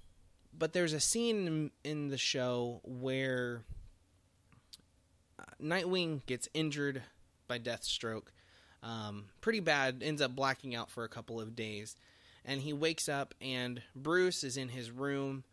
but 0.56 0.72
there's 0.72 0.92
a 0.92 1.00
scene 1.00 1.46
in, 1.46 1.70
in 1.84 2.08
the 2.08 2.18
show 2.18 2.80
where 2.84 3.62
uh, 5.38 5.44
Nightwing 5.62 6.24
gets 6.26 6.48
injured 6.54 7.02
by 7.48 7.58
Deathstroke, 7.58 8.28
um, 8.82 9.26
pretty 9.40 9.60
bad. 9.60 10.02
Ends 10.02 10.22
up 10.22 10.34
blacking 10.34 10.74
out 10.74 10.90
for 10.90 11.04
a 11.04 11.08
couple 11.08 11.40
of 11.40 11.56
days, 11.56 11.96
and 12.44 12.60
he 12.60 12.72
wakes 12.72 13.08
up 13.08 13.34
and 13.40 13.82
Bruce 13.94 14.44
is 14.44 14.56
in 14.56 14.68
his 14.68 14.90
room, 14.90 15.44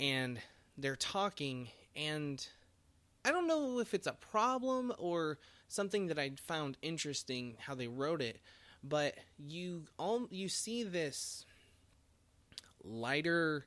and 0.00 0.40
they're 0.76 0.96
talking 0.96 1.68
and 1.94 2.46
I 3.24 3.30
don't 3.30 3.46
know 3.46 3.78
if 3.78 3.94
it's 3.94 4.06
a 4.06 4.12
problem 4.12 4.92
or 4.98 5.38
something 5.68 6.08
that 6.08 6.18
I 6.18 6.32
found 6.36 6.76
interesting 6.82 7.56
how 7.58 7.74
they 7.74 7.88
wrote 7.88 8.20
it, 8.20 8.40
but 8.82 9.14
you 9.38 9.84
all 9.98 10.26
you 10.30 10.48
see 10.48 10.82
this 10.82 11.44
lighter 12.82 13.66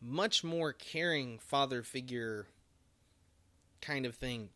much 0.00 0.44
more 0.44 0.72
caring 0.72 1.38
father 1.38 1.82
figure 1.82 2.46
kind 3.80 4.06
of 4.06 4.14
thing 4.14 4.48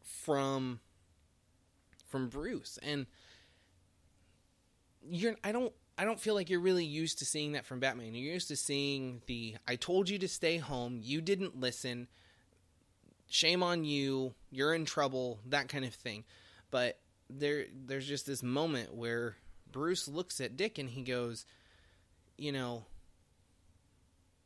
from 0.00 0.80
from 2.08 2.28
Bruce. 2.28 2.78
And 2.82 3.06
you're 5.08 5.36
I 5.44 5.52
don't 5.52 5.72
I 5.98 6.04
don't 6.04 6.20
feel 6.20 6.34
like 6.34 6.50
you're 6.50 6.60
really 6.60 6.84
used 6.84 7.18
to 7.20 7.24
seeing 7.24 7.52
that 7.52 7.66
from 7.66 7.80
Batman. 7.80 8.14
You're 8.14 8.34
used 8.34 8.48
to 8.48 8.56
seeing 8.56 9.22
the 9.26 9.56
I 9.66 9.76
told 9.76 10.08
you 10.08 10.18
to 10.18 10.28
stay 10.28 10.58
home, 10.58 10.98
you 11.00 11.20
didn't 11.20 11.58
listen, 11.58 12.08
shame 13.32 13.62
on 13.62 13.82
you, 13.82 14.34
you're 14.50 14.74
in 14.74 14.84
trouble, 14.84 15.40
that 15.46 15.68
kind 15.68 15.86
of 15.86 15.94
thing. 15.94 16.22
But 16.70 16.98
there 17.30 17.64
there's 17.74 18.06
just 18.06 18.26
this 18.26 18.42
moment 18.42 18.94
where 18.94 19.36
Bruce 19.70 20.06
looks 20.06 20.38
at 20.40 20.56
Dick 20.56 20.78
and 20.78 20.90
he 20.90 21.00
goes, 21.00 21.46
you 22.36 22.52
know, 22.52 22.84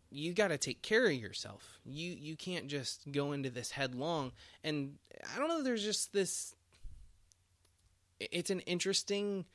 you 0.09 0.33
got 0.33 0.49
to 0.49 0.57
take 0.57 0.83
care 0.83 1.07
of 1.07 1.15
yourself. 1.15 1.81
You 1.85 2.13
you 2.13 2.37
can't 2.37 2.69
just 2.69 3.11
go 3.11 3.33
into 3.33 3.51
this 3.51 3.73
headlong. 3.73 4.31
And 4.63 4.95
I 5.35 5.39
don't 5.39 5.49
know. 5.49 5.65
There's 5.65 5.85
just 5.85 6.13
this. 6.13 6.55
It's 8.21 8.51
an 8.51 8.61
interesting 8.61 9.47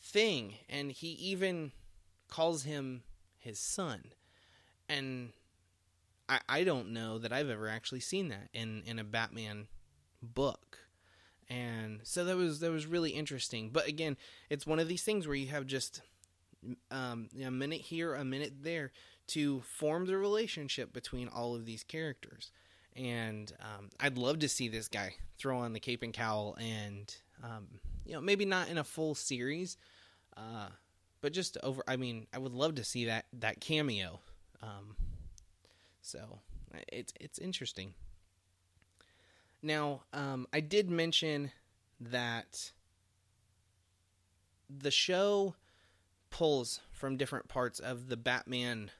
thing, 0.00 0.54
and 0.68 0.90
he 0.90 1.08
even 1.08 1.72
calls 2.28 2.64
him 2.64 3.02
his 3.38 3.58
son, 3.58 4.12
and 4.88 5.32
I 6.28 6.40
I 6.48 6.64
don't 6.64 6.92
know 6.92 7.18
that 7.18 7.32
I've 7.32 7.50
ever 7.50 7.68
actually 7.68 8.00
seen 8.00 8.28
that 8.28 8.48
in 8.52 8.82
in 8.86 8.98
a 8.98 9.04
Batman 9.04 9.66
book. 10.22 10.78
And 11.48 12.00
so 12.02 12.24
that 12.24 12.36
was 12.36 12.60
that 12.60 12.72
was 12.72 12.86
really 12.86 13.10
interesting. 13.10 13.70
But 13.70 13.86
again, 13.86 14.16
it's 14.50 14.66
one 14.66 14.78
of 14.78 14.88
these 14.88 15.02
things 15.02 15.26
where 15.26 15.36
you 15.36 15.48
have 15.48 15.66
just 15.66 16.02
um, 16.90 17.28
a 17.44 17.50
minute 17.50 17.82
here, 17.82 18.14
a 18.14 18.24
minute 18.24 18.54
there 18.62 18.92
to 19.28 19.60
form 19.60 20.06
the 20.06 20.16
relationship 20.16 20.92
between 20.92 21.28
all 21.28 21.54
of 21.54 21.64
these 21.64 21.84
characters. 21.84 22.50
And 22.96 23.52
um, 23.60 23.90
I'd 24.00 24.18
love 24.18 24.38
to 24.40 24.48
see 24.48 24.68
this 24.68 24.88
guy 24.88 25.14
throw 25.38 25.58
on 25.58 25.72
the 25.72 25.80
cape 25.80 26.02
and 26.02 26.14
cowl, 26.14 26.56
and 26.58 27.14
um, 27.44 27.66
you 28.04 28.14
know 28.14 28.20
maybe 28.20 28.44
not 28.44 28.68
in 28.68 28.78
a 28.78 28.84
full 28.84 29.14
series, 29.14 29.76
uh, 30.36 30.68
but 31.20 31.32
just 31.32 31.58
over. 31.62 31.82
I 31.86 31.96
mean, 31.96 32.26
I 32.32 32.38
would 32.38 32.54
love 32.54 32.76
to 32.76 32.84
see 32.84 33.04
that 33.04 33.26
that 33.34 33.60
cameo. 33.60 34.20
Um, 34.62 34.96
so 36.06 36.40
it's 36.88 37.12
it's 37.18 37.38
interesting. 37.38 37.94
Now, 39.62 40.02
um, 40.12 40.46
I 40.52 40.60
did 40.60 40.90
mention 40.90 41.50
that 42.00 42.72
the 44.68 44.90
show 44.90 45.54
pulls 46.30 46.80
from 46.92 47.16
different 47.16 47.48
parts 47.48 47.80
of 47.80 48.08
the 48.08 48.16
Batman 48.16 48.90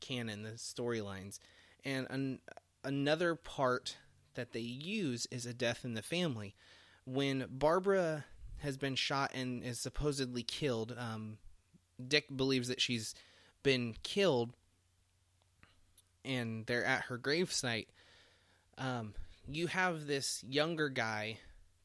canon, 0.00 0.42
the 0.42 0.50
storylines, 0.50 1.38
And 1.84 2.06
an, 2.10 2.40
another 2.84 3.34
part 3.34 3.96
that 4.34 4.52
they 4.52 4.60
use 4.60 5.26
is 5.30 5.46
a 5.46 5.54
death 5.54 5.84
in 5.84 5.94
the 5.94 6.02
family. 6.02 6.54
When 7.04 7.46
Barbara 7.50 8.26
has 8.58 8.76
been 8.76 8.94
shot 8.94 9.32
and 9.34 9.64
is 9.64 9.80
supposedly 9.80 10.42
killed, 10.42 10.94
um, 10.96 11.38
Dick 12.06 12.36
believes 12.36 12.68
that 12.68 12.80
she's 12.80 13.14
been 13.62 13.96
killed, 14.02 14.52
and 16.28 16.66
they're 16.66 16.84
at 16.84 17.04
her 17.04 17.18
gravesite. 17.18 17.86
Um, 18.76 19.14
you 19.48 19.66
have 19.66 20.06
this 20.06 20.44
younger 20.48 20.90
guy 20.90 21.38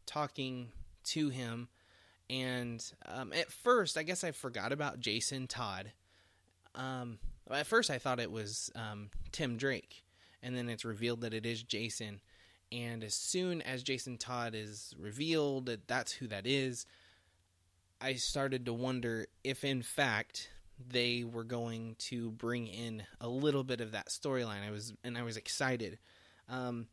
talking 0.05 0.67
to 1.05 1.29
him, 1.29 1.69
and 2.29 2.83
um, 3.07 3.33
at 3.33 3.51
first, 3.51 3.97
I 3.97 4.03
guess 4.03 4.23
I 4.23 4.31
forgot 4.31 4.71
about 4.71 4.99
Jason 4.99 5.47
Todd. 5.47 5.91
Um, 6.75 7.17
at 7.49 7.65
first, 7.65 7.89
I 7.89 7.97
thought 7.97 8.19
it 8.19 8.31
was 8.31 8.69
um, 8.75 9.09
Tim 9.31 9.57
Drake, 9.57 10.03
and 10.43 10.55
then 10.55 10.69
it's 10.69 10.85
revealed 10.85 11.21
that 11.21 11.33
it 11.33 11.45
is 11.45 11.63
Jason. 11.63 12.19
And 12.71 13.03
as 13.03 13.13
soon 13.13 13.61
as 13.61 13.83
Jason 13.83 14.17
Todd 14.17 14.55
is 14.55 14.93
revealed 14.99 15.67
that 15.67 15.87
that's 15.87 16.11
who 16.11 16.27
that 16.27 16.47
is, 16.47 16.85
I 18.01 18.15
started 18.15 18.65
to 18.65 18.73
wonder 18.73 19.27
if, 19.43 19.63
in 19.63 19.83
fact, 19.83 20.49
they 20.79 21.23
were 21.23 21.43
going 21.43 21.95
to 21.97 22.31
bring 22.31 22.67
in 22.67 23.03
a 23.21 23.27
little 23.27 23.63
bit 23.63 23.81
of 23.81 23.91
that 23.91 24.09
storyline. 24.09 24.65
I 24.65 24.71
was 24.71 24.93
and 25.03 25.17
I 25.17 25.23
was 25.23 25.37
excited. 25.37 25.99
Um, 26.49 26.87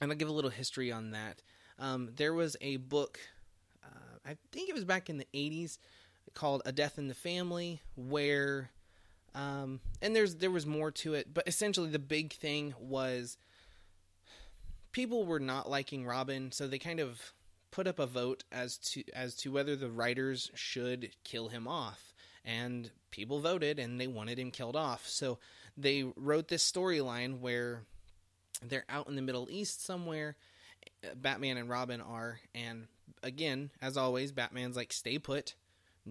and 0.00 0.10
I'll 0.10 0.16
give 0.16 0.28
a 0.28 0.32
little 0.32 0.50
history 0.50 0.92
on 0.92 1.12
that. 1.12 1.42
Um, 1.78 2.10
there 2.16 2.34
was 2.34 2.56
a 2.60 2.76
book, 2.76 3.18
uh, 3.84 4.18
I 4.24 4.36
think 4.52 4.68
it 4.68 4.74
was 4.74 4.84
back 4.84 5.08
in 5.10 5.18
the 5.18 5.26
'80s, 5.34 5.78
called 6.34 6.62
"A 6.64 6.72
Death 6.72 6.98
in 6.98 7.08
the 7.08 7.14
Family," 7.14 7.82
where, 7.96 8.70
um, 9.34 9.80
and 10.00 10.14
there's 10.14 10.36
there 10.36 10.50
was 10.50 10.66
more 10.66 10.90
to 10.90 11.14
it, 11.14 11.32
but 11.32 11.46
essentially 11.46 11.90
the 11.90 11.98
big 11.98 12.32
thing 12.32 12.74
was 12.78 13.38
people 14.92 15.26
were 15.26 15.40
not 15.40 15.68
liking 15.68 16.06
Robin, 16.06 16.52
so 16.52 16.66
they 16.66 16.78
kind 16.78 17.00
of 17.00 17.32
put 17.70 17.86
up 17.86 17.98
a 17.98 18.06
vote 18.06 18.44
as 18.50 18.78
to 18.78 19.02
as 19.12 19.34
to 19.36 19.52
whether 19.52 19.76
the 19.76 19.90
writers 19.90 20.50
should 20.54 21.10
kill 21.24 21.48
him 21.48 21.68
off 21.68 22.14
and 22.46 22.90
people 23.10 23.40
voted 23.40 23.78
and 23.78 24.00
they 24.00 24.06
wanted 24.06 24.38
him 24.38 24.50
killed 24.50 24.76
off 24.76 25.06
so 25.06 25.38
they 25.76 26.04
wrote 26.16 26.48
this 26.48 26.70
storyline 26.70 27.40
where 27.40 27.82
they're 28.62 28.84
out 28.88 29.08
in 29.08 29.16
the 29.16 29.22
middle 29.22 29.48
east 29.50 29.84
somewhere 29.84 30.36
batman 31.16 31.56
and 31.56 31.68
robin 31.68 32.00
are 32.00 32.40
and 32.54 32.86
again 33.22 33.70
as 33.82 33.96
always 33.96 34.32
batman's 34.32 34.76
like 34.76 34.92
stay 34.92 35.18
put 35.18 35.54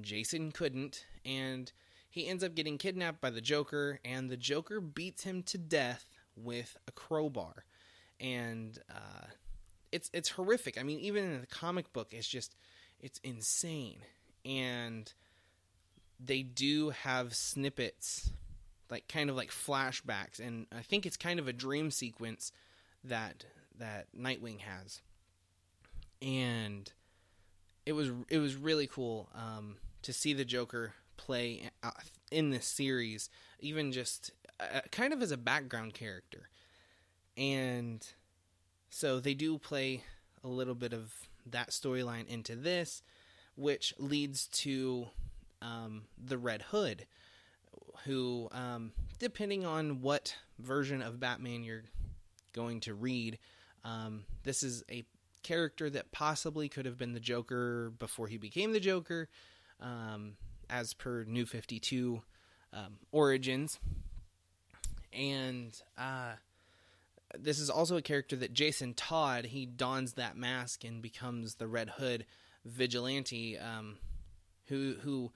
jason 0.01 0.51
couldn't 0.51 1.05
and 1.25 1.71
he 2.09 2.27
ends 2.27 2.43
up 2.43 2.53
getting 2.53 2.77
kidnapped 2.77 3.21
by 3.21 3.29
the 3.29 3.41
joker 3.41 3.99
and 4.05 4.29
the 4.29 4.37
joker 4.37 4.79
beats 4.79 5.23
him 5.23 5.41
to 5.41 5.57
death 5.57 6.05
with 6.35 6.77
a 6.87 6.91
crowbar 6.91 7.65
and 8.19 8.79
uh, 8.89 9.27
it's 9.95 10.09
it's 10.13 10.29
horrific. 10.29 10.77
I 10.77 10.83
mean, 10.83 10.99
even 10.99 11.23
in 11.23 11.41
the 11.41 11.47
comic 11.47 11.91
book, 11.93 12.09
it's 12.11 12.27
just 12.27 12.55
it's 12.99 13.19
insane. 13.23 13.99
And 14.43 15.11
they 16.19 16.43
do 16.43 16.91
have 16.91 17.35
snippets, 17.35 18.31
like 18.89 19.07
kind 19.07 19.29
of 19.29 19.35
like 19.35 19.49
flashbacks, 19.49 20.39
and 20.39 20.67
I 20.75 20.81
think 20.81 21.05
it's 21.05 21.17
kind 21.17 21.39
of 21.39 21.47
a 21.47 21.53
dream 21.53 21.91
sequence 21.91 22.51
that 23.03 23.45
that 23.77 24.07
Nightwing 24.17 24.59
has. 24.59 25.01
And 26.21 26.91
it 27.85 27.93
was 27.93 28.11
it 28.29 28.39
was 28.39 28.55
really 28.55 28.87
cool 28.87 29.29
um, 29.35 29.77
to 30.01 30.13
see 30.13 30.33
the 30.33 30.45
Joker 30.45 30.93
play 31.17 31.69
uh, 31.83 31.91
in 32.31 32.49
this 32.49 32.65
series, 32.65 33.29
even 33.59 33.91
just 33.91 34.31
uh, 34.59 34.81
kind 34.91 35.13
of 35.13 35.21
as 35.21 35.31
a 35.31 35.37
background 35.37 35.93
character. 35.93 36.49
And 37.37 38.05
so 38.89 39.19
they 39.19 39.33
do 39.33 39.57
play 39.57 40.03
a 40.43 40.47
little 40.47 40.75
bit 40.75 40.93
of 40.93 41.13
that 41.45 41.69
storyline 41.69 42.27
into 42.27 42.55
this, 42.55 43.03
which 43.55 43.93
leads 43.97 44.47
to 44.47 45.07
um, 45.61 46.03
the 46.23 46.37
Red 46.37 46.61
Hood, 46.61 47.05
who, 48.05 48.49
um, 48.51 48.91
depending 49.19 49.65
on 49.65 50.01
what 50.01 50.35
version 50.59 51.01
of 51.01 51.19
Batman 51.19 51.63
you're 51.63 51.83
going 52.53 52.81
to 52.81 52.93
read, 52.93 53.39
um, 53.83 54.23
this 54.43 54.63
is 54.63 54.83
a 54.89 55.03
character 55.43 55.89
that 55.89 56.11
possibly 56.11 56.67
could 56.69 56.85
have 56.85 56.97
been 56.97 57.13
the 57.13 57.19
Joker 57.19 57.91
before 57.99 58.27
he 58.27 58.37
became 58.37 58.73
the 58.73 58.79
Joker, 58.79 59.29
um, 59.79 60.37
as 60.69 60.93
per 60.93 61.23
New 61.23 61.45
52 61.45 62.21
um, 62.73 62.97
Origins. 63.11 63.79
And 65.13 65.79
uh, 65.97 66.33
this 67.37 67.59
is 67.59 67.69
also 67.69 67.97
a 67.97 68.01
character 68.01 68.35
that 68.37 68.53
Jason 68.53 68.93
Todd 68.93 69.45
he 69.45 69.65
dons 69.65 70.13
that 70.13 70.35
mask 70.35 70.83
and 70.83 71.01
becomes 71.01 71.55
the 71.55 71.67
Red 71.67 71.89
Hood 71.91 72.25
vigilante, 72.65 73.57
um, 73.57 73.97
who 74.67 74.95
who 75.01 75.31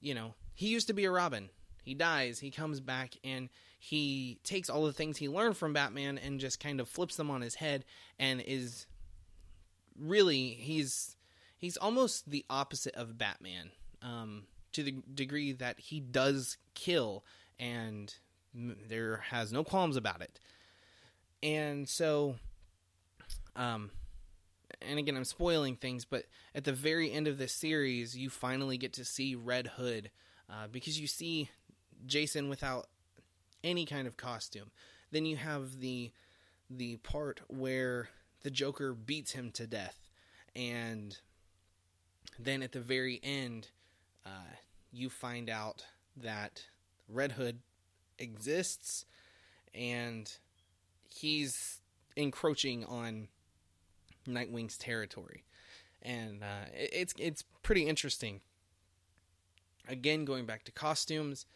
you 0.00 0.14
know 0.14 0.34
he 0.54 0.68
used 0.68 0.86
to 0.88 0.94
be 0.94 1.04
a 1.04 1.10
Robin. 1.10 1.50
He 1.82 1.94
dies, 1.94 2.38
he 2.38 2.50
comes 2.50 2.80
back, 2.80 3.14
and 3.22 3.50
he 3.78 4.38
takes 4.42 4.70
all 4.70 4.86
the 4.86 4.92
things 4.92 5.18
he 5.18 5.28
learned 5.28 5.58
from 5.58 5.74
Batman 5.74 6.16
and 6.16 6.40
just 6.40 6.58
kind 6.58 6.80
of 6.80 6.88
flips 6.88 7.16
them 7.16 7.30
on 7.30 7.42
his 7.42 7.56
head, 7.56 7.84
and 8.18 8.40
is 8.40 8.86
really 9.98 10.48
he's 10.48 11.16
he's 11.58 11.76
almost 11.76 12.30
the 12.30 12.44
opposite 12.48 12.94
of 12.94 13.18
Batman 13.18 13.70
um, 14.02 14.44
to 14.72 14.82
the 14.82 15.02
degree 15.14 15.52
that 15.52 15.78
he 15.78 16.00
does 16.00 16.56
kill 16.74 17.24
and 17.58 18.14
there 18.54 19.18
has 19.30 19.52
no 19.52 19.64
qualms 19.64 19.96
about 19.96 20.20
it 20.20 20.38
and 21.42 21.88
so 21.88 22.36
um 23.56 23.90
and 24.88 24.98
again 24.98 25.16
i'm 25.16 25.24
spoiling 25.24 25.76
things 25.76 26.04
but 26.04 26.24
at 26.54 26.64
the 26.64 26.72
very 26.72 27.10
end 27.10 27.26
of 27.26 27.38
this 27.38 27.52
series 27.52 28.16
you 28.16 28.30
finally 28.30 28.76
get 28.76 28.92
to 28.92 29.04
see 29.04 29.34
red 29.34 29.66
hood 29.76 30.10
uh, 30.50 30.66
because 30.70 31.00
you 31.00 31.06
see 31.06 31.50
jason 32.06 32.48
without 32.48 32.86
any 33.64 33.86
kind 33.86 34.06
of 34.06 34.16
costume. 34.16 34.70
Then 35.10 35.24
you 35.24 35.36
have 35.36 35.80
the 35.80 36.12
the 36.70 36.96
part 36.98 37.40
where 37.48 38.08
the 38.42 38.50
joker 38.50 38.94
beats 38.94 39.32
him 39.32 39.50
to 39.50 39.66
death 39.66 40.10
and 40.56 41.18
then 42.38 42.62
at 42.62 42.72
the 42.72 42.80
very 42.80 43.20
end 43.22 43.68
uh, 44.24 44.56
you 44.90 45.10
find 45.10 45.50
out 45.50 45.84
that 46.16 46.64
red 47.06 47.32
hood 47.32 47.60
exists 48.18 49.04
and 49.74 50.38
he's 51.14 51.82
encroaching 52.16 52.84
on 52.86 53.28
Nightwing's 54.26 54.76
territory, 54.78 55.44
and 56.02 56.42
uh, 56.42 56.66
it's 56.72 57.14
it's 57.18 57.44
pretty 57.62 57.86
interesting. 57.86 58.40
Again, 59.88 60.24
going 60.24 60.46
back 60.46 60.64
to 60.64 60.72
costumes, 60.72 61.46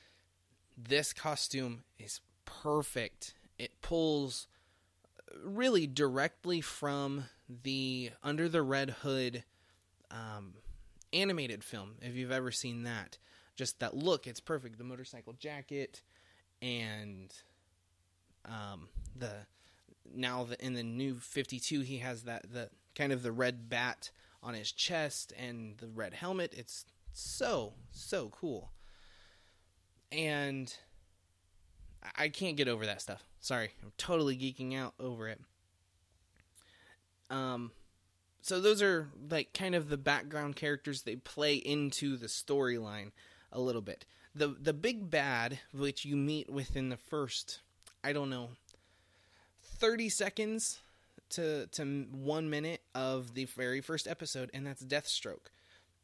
this 0.77 1.13
costume 1.13 1.85
is 1.99 2.21
perfect. 2.45 3.35
It 3.59 3.81
pulls 3.81 4.49
really 5.45 5.87
directly 5.87 6.61
from 6.61 7.25
the 7.49 8.11
Under 8.23 8.49
the 8.49 8.63
Red 8.63 8.91
Hood 9.03 9.45
um, 10.11 10.55
animated 11.13 11.65
film. 11.65 11.95
If 12.03 12.15
you've 12.15 12.33
ever 12.33 12.51
seen 12.51 12.83
that, 12.85 13.19
just 13.57 13.81
that 13.81 13.97
look, 13.97 14.27
it's 14.27 14.41
perfect. 14.41 14.79
The 14.79 14.85
motorcycle 14.85 15.33
jacket 15.35 16.03
and 16.61 17.33
um, 18.45 18.89
the 19.17 19.33
now 20.15 20.45
the, 20.45 20.65
in 20.65 20.75
the 20.75 20.83
new 20.83 21.19
52 21.19 21.81
he 21.81 21.99
has 21.99 22.23
that 22.23 22.53
the 22.53 22.71
kind 22.95 23.13
of 23.13 23.23
the 23.23 23.33
red 23.33 23.69
bat 23.69 24.11
on 24.43 24.55
his 24.55 24.73
chest 24.73 25.33
and 25.39 25.77
the 25.79 25.89
red 25.89 26.15
helmet. 26.15 26.53
It's 26.57 26.85
so 27.13 27.75
so 27.93 28.29
cool. 28.29 28.73
And 30.11 30.73
i 32.17 32.29
can't 32.29 32.57
get 32.57 32.69
over 32.69 32.87
that 32.87 33.03
stuff. 33.03 33.25
Sorry. 33.41 33.71
I'm 33.83 33.93
totally 33.99 34.37
geeking 34.37 34.77
out 34.77 34.95
over 34.99 35.29
it. 35.29 35.41
Um 37.31 37.73
so 38.41 38.61
those 38.61 38.81
are 38.83 39.09
like 39.31 39.53
kind 39.53 39.75
of 39.75 39.89
the 39.89 39.99
background 39.99 40.57
characters 40.57 41.03
they 41.03 41.17
play 41.17 41.55
into 41.55 42.17
the 42.17 42.29
storyline 42.29 43.11
a 43.53 43.61
little 43.61 43.83
bit. 43.83 44.05
The 44.35 44.49
the 44.49 44.73
big 44.73 45.11
bad 45.11 45.59
which 45.73 46.05
you 46.05 46.17
meet 46.17 46.51
within 46.51 46.89
the 46.89 46.97
first 46.97 47.61
i 48.05 48.13
don't 48.13 48.31
know 48.31 48.51
30 49.79 50.09
seconds 50.09 50.81
to 51.31 51.67
to 51.69 51.85
1 51.85 52.51
minute 52.51 52.83
of 52.95 53.35
the 53.35 53.45
very 53.45 53.81
first 53.81 54.07
episode 54.07 54.51
and 54.55 54.67
that's 54.67 54.85
Deathstroke. 54.85 55.49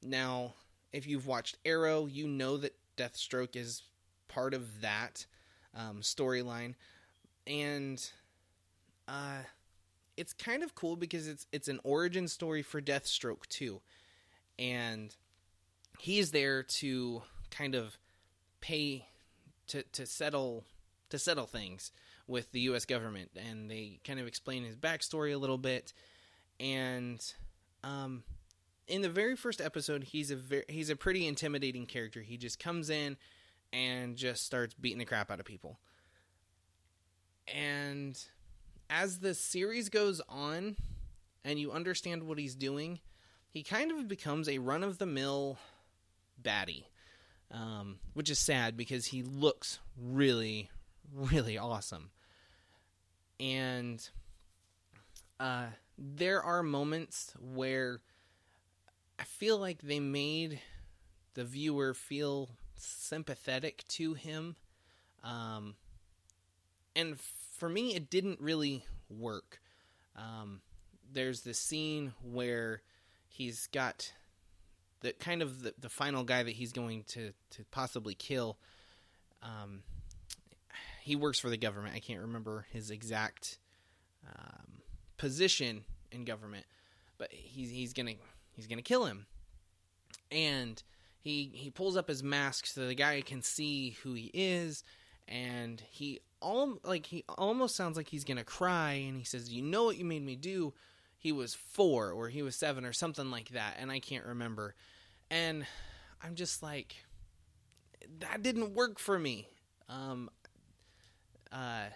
Now, 0.03 0.55
if 0.93 1.07
you've 1.07 1.27
watched 1.27 1.57
Arrow, 1.65 2.07
you 2.07 2.29
know 2.29 2.57
that 2.59 2.75
Deathstroke 2.97 3.57
is 3.57 3.83
part 4.29 4.55
of 4.55 4.81
that 4.83 5.27
um, 5.75 6.01
storyline 6.01 6.75
and 7.47 8.11
uh 9.09 9.43
it's 10.17 10.33
kind 10.33 10.63
of 10.63 10.75
cool 10.75 10.97
because 10.97 11.27
it's 11.27 11.47
it's 11.53 11.69
an 11.69 11.81
origin 11.83 12.29
story 12.29 12.63
for 12.63 12.81
Deathstroke 12.81 13.47
too. 13.49 13.81
And 14.59 15.15
he's 15.99 16.31
there 16.31 16.63
to 16.63 17.23
kind 17.51 17.75
of 17.75 17.99
pay 18.61 19.07
to 19.69 19.83
to 19.93 20.07
settle 20.07 20.65
to 21.11 21.19
settle 21.19 21.47
things 21.47 21.91
with 22.27 22.51
the 22.53 22.61
U.S. 22.61 22.85
government, 22.85 23.31
and 23.37 23.71
they 23.71 24.01
kind 24.05 24.19
of 24.19 24.27
explain 24.27 24.65
his 24.65 24.77
backstory 24.77 25.35
a 25.35 25.39
little 25.39 25.59
bit. 25.59 25.93
And 26.59 27.25
um, 27.83 28.23
in 28.89 29.03
the 29.03 29.09
very 29.09 29.37
first 29.37 29.61
episode, 29.61 30.05
he's 30.05 30.31
a 30.31 30.37
very, 30.37 30.65
he's 30.69 30.91
a 30.91 30.97
pretty 30.97 31.27
intimidating 31.27 31.87
character. 31.87 32.23
He 32.23 32.37
just 32.37 32.59
comes 32.59 32.91
in 32.91 33.17
and 33.73 34.17
just 34.17 34.45
starts 34.45 34.75
beating 34.75 34.99
the 34.99 35.05
crap 35.05 35.31
out 35.31 35.41
of 35.41 35.47
people. 35.47 35.79
And 37.53 38.19
as 38.89 39.19
the 39.19 39.35
series 39.35 39.89
goes 39.89 40.21
on, 40.29 40.77
and 41.45 41.59
you 41.59 41.73
understand 41.73 42.23
what 42.23 42.39
he's 42.39 42.55
doing, 42.55 43.01
he 43.51 43.63
kind 43.63 43.93
of 43.93 44.09
becomes 44.09 44.49
a 44.49 44.59
run 44.59 44.83
of 44.83 44.99
the 44.99 45.07
mill 45.07 45.59
baddie, 46.43 46.85
um, 47.51 47.99
which 48.15 48.31
is 48.31 48.39
sad 48.39 48.77
because 48.77 49.07
he 49.07 49.23
looks 49.23 49.79
really, 50.01 50.71
really 51.13 51.59
awesome. 51.59 52.11
And 53.41 54.09
uh, 55.41 55.67
there 55.99 56.43
are 56.43 56.63
moments 56.63 57.35
where 57.39 58.01
I 59.19 59.25
feel 59.25 59.59
like 59.59 59.83
they 59.83 60.01
made 60.01 60.61
the 61.35 61.45
viewer 61.45 61.95
feel 61.95 62.51
sympathetic 62.77 63.85
to 63.89 64.15
him. 64.15 64.57
Um, 65.23 65.75
and 66.95 67.19
for 67.59 67.69
me, 67.69 67.95
it 67.95 68.11
didn't 68.11 68.41
really 68.41 68.85
work. 69.09 69.61
Um, 70.17 70.61
there's 71.13 71.43
this 71.43 71.59
scene 71.59 72.13
where 72.23 72.83
he's 73.29 73.67
got 73.69 74.13
the 75.01 75.13
kind 75.13 75.43
of 75.43 75.63
the, 75.63 75.75
the 75.79 75.89
final 75.89 76.25
guy 76.25 76.43
that 76.43 76.55
he's 76.55 76.73
going 76.73 77.05
to, 77.09 77.33
to 77.51 77.65
possibly 77.71 78.15
kill. 78.15 78.59
Um, 79.43 79.83
he 81.05 81.17
works 81.17 81.39
for 81.39 81.51
the 81.51 81.59
government. 81.59 81.95
I 81.95 81.99
can't 81.99 82.23
remember 82.23 82.65
his 82.73 82.91
exact 82.91 83.59
um, 84.27 84.81
position 85.19 85.85
in 86.11 86.25
government, 86.25 86.65
but 87.19 87.31
he's 87.31 87.69
he's 87.69 87.93
gonna 87.93 88.15
he's 88.53 88.67
gonna 88.67 88.81
kill 88.81 89.05
him, 89.05 89.27
and 90.33 90.83
he 91.21 91.51
he 91.53 91.69
pulls 91.69 91.99
up 91.99 92.09
his 92.09 92.23
mask 92.23 92.65
so 92.65 92.87
the 92.87 92.95
guy 92.95 93.21
can 93.21 93.43
see 93.43 93.99
who 94.03 94.15
he 94.15 94.31
is, 94.33 94.83
and 95.29 95.83
he 95.91 96.21
all 96.41 96.79
like 96.85 97.05
he 97.05 97.23
almost 97.29 97.77
sounds 97.77 97.99
like 97.99 98.09
he's 98.09 98.25
gonna 98.25 98.43
cry, 98.43 98.93
and 98.93 99.19
he 99.19 99.25
says, 99.25 99.53
"You 99.53 99.61
know 99.61 99.85
what 99.85 99.99
you 99.99 100.07
made 100.07 100.25
me 100.25 100.37
do." 100.37 100.73
He 101.19 101.33
was 101.33 101.53
four 101.53 102.13
or 102.13 102.31
he 102.31 102.41
was 102.41 102.57
seven 102.57 102.87
or 102.87 102.95
something 102.95 103.31
like 103.31 103.51
that, 103.51 103.77
and 103.79 103.93
I 103.93 104.01
can't 104.01 104.25
remember. 104.25 104.75
And 105.31 105.67
I'm 106.23 106.35
just 106.35 106.63
like, 106.63 106.97
that 108.21 108.43
didn't 108.43 108.73
work 108.73 108.99
for 108.99 109.19
me. 109.19 109.49
Um, 109.91 110.31
uh, 111.53 111.87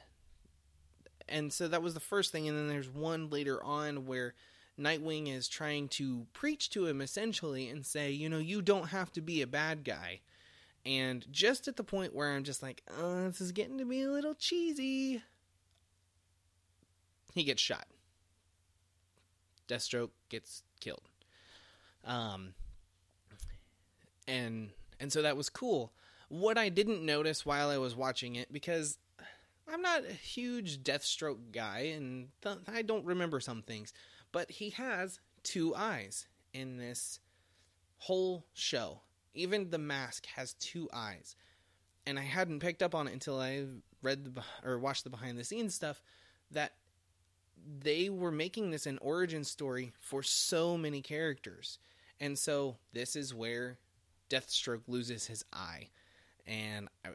and 1.29 1.53
so 1.53 1.69
that 1.69 1.83
was 1.83 1.95
the 1.95 2.01
first 2.01 2.33
thing. 2.33 2.49
And 2.49 2.57
then 2.57 2.69
there's 2.69 2.89
one 2.89 3.31
later 3.31 3.63
on 3.63 4.07
where 4.07 4.35
Nightwing 4.79 5.35
is 5.35 5.49
trying 5.49 5.89
to 5.89 6.27
preach 6.33 6.71
to 6.71 6.87
him 6.87 7.01
essentially 7.01 7.69
and 7.69 7.85
say, 7.85 8.11
you 8.11 8.29
know, 8.29 8.39
you 8.39 8.63
don't 8.63 8.89
have 8.89 9.13
to 9.13 9.21
be 9.21 9.43
a 9.43 9.47
bad 9.47 9.85
guy. 9.85 10.21
And 10.87 11.27
just 11.31 11.69
at 11.69 11.77
the 11.77 11.85
point 11.85 12.15
where 12.15 12.33
I'm 12.33 12.45
just 12.45 12.63
like, 12.63 12.83
oh, 12.99 13.25
this 13.27 13.41
is 13.41 13.53
getting 13.53 13.79
to 13.79 13.85
be 13.85 14.03
a 14.03 14.11
little 14.11 14.35
cheesy, 14.35 15.23
he 17.35 17.45
gets 17.45 17.61
shot. 17.61 17.87
Deathstroke 19.69 20.11
gets 20.31 20.63
killed. 20.81 21.03
Um, 22.05 22.55
and 24.27 24.71
and 25.01 25.13
so 25.13 25.23
that 25.23 25.37
was 25.37 25.51
cool. 25.51 25.93
What 26.29 26.57
I 26.57 26.69
didn't 26.69 27.05
notice 27.05 27.45
while 27.45 27.69
I 27.69 27.79
was 27.79 27.95
watching 27.95 28.37
it 28.37 28.53
because 28.53 28.99
I'm 29.71 29.83
not 29.83 30.05
a 30.05 30.13
huge 30.13 30.83
Deathstroke 30.83 31.53
guy, 31.53 31.93
and 31.95 32.29
th- 32.43 32.59
I 32.67 32.83
don't 32.83 33.05
remember 33.05 33.39
some 33.41 33.63
things, 33.63 33.93
but 34.33 34.51
he 34.51 34.71
has 34.71 35.21
two 35.43 35.75
eyes 35.75 36.27
in 36.55 36.79
this 36.79 37.21
whole 37.99 38.47
show. 38.55 39.03
Even 39.35 39.71
the 39.71 39.79
mask 39.79 40.27
has 40.37 40.55
two 40.55 40.89
eyes, 40.93 41.37
and 42.07 42.19
I 42.19 42.23
hadn't 42.23 42.61
picked 42.61 42.83
up 42.83 42.95
on 42.95 43.09
it 43.09 43.13
until 43.13 43.39
I 43.39 43.67
read 44.03 44.25
the 44.25 44.43
or 44.65 44.79
watched 44.79 45.05
the 45.05 45.11
behind 45.11 45.37
the 45.37 45.45
scenes 45.45 45.75
stuff 45.75 46.03
that 46.51 46.73
they 47.81 48.09
were 48.09 48.33
making 48.33 48.71
this 48.71 48.87
an 48.87 48.99
origin 49.03 49.45
story 49.45 49.93
for 50.01 50.23
so 50.23 50.79
many 50.79 51.03
characters. 51.03 51.79
And 52.21 52.39
so 52.39 52.77
this 52.93 53.17
is 53.17 53.35
where 53.35 53.79
Deathstroke 54.31 54.83
loses 54.87 55.27
his 55.27 55.45
eye. 55.53 55.89
And 56.47 56.89
I, 57.05 57.11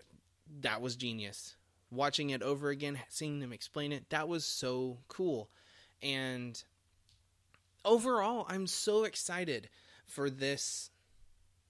that 0.62 0.82
was 0.82 0.96
genius 0.96 1.56
watching 1.94 2.32
it 2.32 2.42
over 2.42 2.70
again, 2.70 3.00
seeing 3.10 3.40
them 3.40 3.54
explain 3.54 3.92
it, 3.92 4.10
that 4.10 4.28
was 4.28 4.46
so 4.46 4.98
cool. 5.08 5.50
And 6.02 6.62
overall, 7.86 8.46
I'm 8.50 8.68
so 8.68 9.04
excited 9.04 9.70
for 10.06 10.30
this 10.30 10.90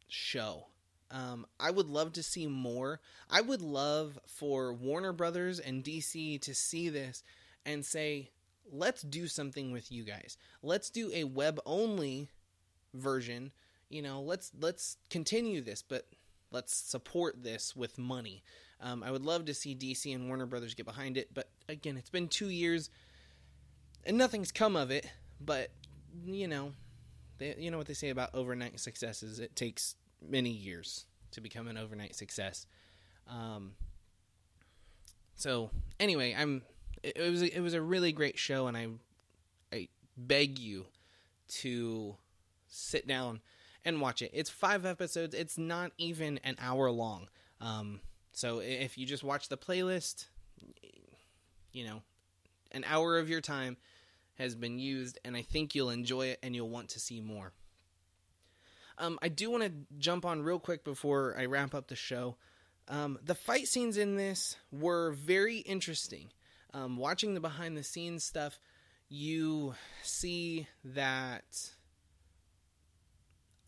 show. 0.08 0.68
Um, 1.12 1.46
I 1.60 1.70
would 1.70 1.88
love 1.88 2.14
to 2.14 2.24
see 2.24 2.48
more. 2.48 3.00
I 3.30 3.42
would 3.42 3.62
love 3.62 4.18
for 4.26 4.74
Warner 4.74 5.14
Brothers 5.14 5.60
and 5.60 5.84
DC 5.84 6.42
to 6.42 6.56
see 6.56 6.90
this 6.90 7.24
and 7.66 7.86
say, 7.86 8.32
let's 8.72 9.04
do 9.04 9.28
something 9.28 9.72
with 9.72 9.92
you 9.92 10.04
guys. 10.04 10.38
Let's 10.62 10.90
do 10.90 11.12
a 11.14 11.24
web 11.26 11.60
only 11.66 12.30
version. 12.94 13.52
You 13.90 14.02
know, 14.02 14.22
let's 14.22 14.52
let's 14.60 14.98
continue 15.10 15.62
this, 15.62 15.84
but 15.84 16.08
let's 16.54 16.76
support 16.76 17.44
this 17.44 17.76
with 17.76 17.98
money. 17.98 18.44
Um, 18.80 19.04
I 19.04 19.12
would 19.12 19.24
love 19.24 19.46
to 19.46 19.54
see 19.54 19.76
DC 19.76 20.14
and 20.14 20.28
Warner 20.28 20.46
Brothers 20.46 20.74
get 20.74 20.86
behind 20.86 21.18
it, 21.18 21.34
but 21.34 21.50
again, 21.68 21.98
it's 21.98 22.10
been 22.10 22.28
two 22.28 22.50
years 22.50 22.90
and 24.06 24.18
nothing's 24.18 24.52
come 24.52 24.76
of 24.76 24.92
it. 24.92 25.10
But 25.42 25.72
you 26.26 26.48
know, 26.48 26.74
they, 27.38 27.56
you 27.58 27.72
know 27.72 27.78
what 27.78 27.88
they 27.88 27.94
say 27.94 28.10
about 28.10 28.30
overnight 28.34 28.80
successes. 28.80 29.40
It 29.40 29.56
takes 29.56 29.96
many 30.22 30.52
years 30.52 31.06
to 31.32 31.42
become 31.42 31.68
an 31.68 31.78
overnight 31.78 32.16
success. 32.16 32.66
Um, 33.28 33.74
so 35.36 35.72
anyway, 36.00 36.36
I'm. 36.38 36.62
It, 37.02 37.18
it 37.18 37.30
was 37.30 37.42
it 37.42 37.60
was 37.60 37.74
a 37.74 37.82
really 37.82 38.12
great 38.12 38.38
show, 38.38 38.68
and 38.68 38.78
I 38.78 38.88
I 39.74 39.88
beg 40.16 40.60
you 40.60 40.86
to 41.62 42.16
sit 42.68 43.08
down 43.08 43.42
and 43.86 44.02
watch 44.02 44.22
it. 44.22 44.32
It's 44.34 44.50
five 44.50 44.86
episodes. 44.86 45.36
It's 45.36 45.58
not 45.58 45.92
even 45.98 46.40
an 46.44 46.56
hour 46.60 46.90
long. 46.92 47.28
Um, 47.62 48.02
so 48.32 48.60
if 48.60 48.98
you 48.98 49.06
just 49.06 49.24
watch 49.24 49.50
the 49.50 49.58
playlist, 49.58 50.28
you 51.72 51.86
know, 51.86 52.02
an 52.72 52.84
hour 52.88 53.18
of 53.18 53.30
your 53.30 53.42
time 53.42 53.78
has 54.36 54.56
been 54.56 54.80
used, 54.80 55.20
and 55.24 55.38
I 55.38 55.44
think 55.44 55.76
you'll 55.76 55.92
enjoy 55.92 56.28
it 56.28 56.40
and 56.42 56.56
you'll 56.56 56.70
want 56.70 56.90
to 56.90 57.00
see 57.00 57.22
more. 57.22 57.54
Um, 58.98 59.20
I 59.22 59.30
do 59.30 59.50
want 59.50 59.64
to 59.64 59.72
jump 59.98 60.26
on 60.26 60.44
real 60.44 60.60
quick 60.60 60.84
before 60.84 61.36
I 61.38 61.46
wrap 61.46 61.74
up 61.74 61.88
the 61.88 61.96
show. 61.96 62.38
Um, 62.88 63.18
the 63.24 63.36
fight 63.36 63.68
scenes 63.68 63.98
in 63.98 64.18
this 64.18 64.56
were 64.72 65.12
very 65.12 65.58
interesting. 65.60 66.30
Um, 66.74 66.98
watching 66.98 67.34
the 67.34 67.40
behind 67.40 67.78
the 67.78 67.84
scenes 67.84 68.24
stuff, 68.24 68.60
you 69.10 69.76
see 70.02 70.68
that 70.84 71.72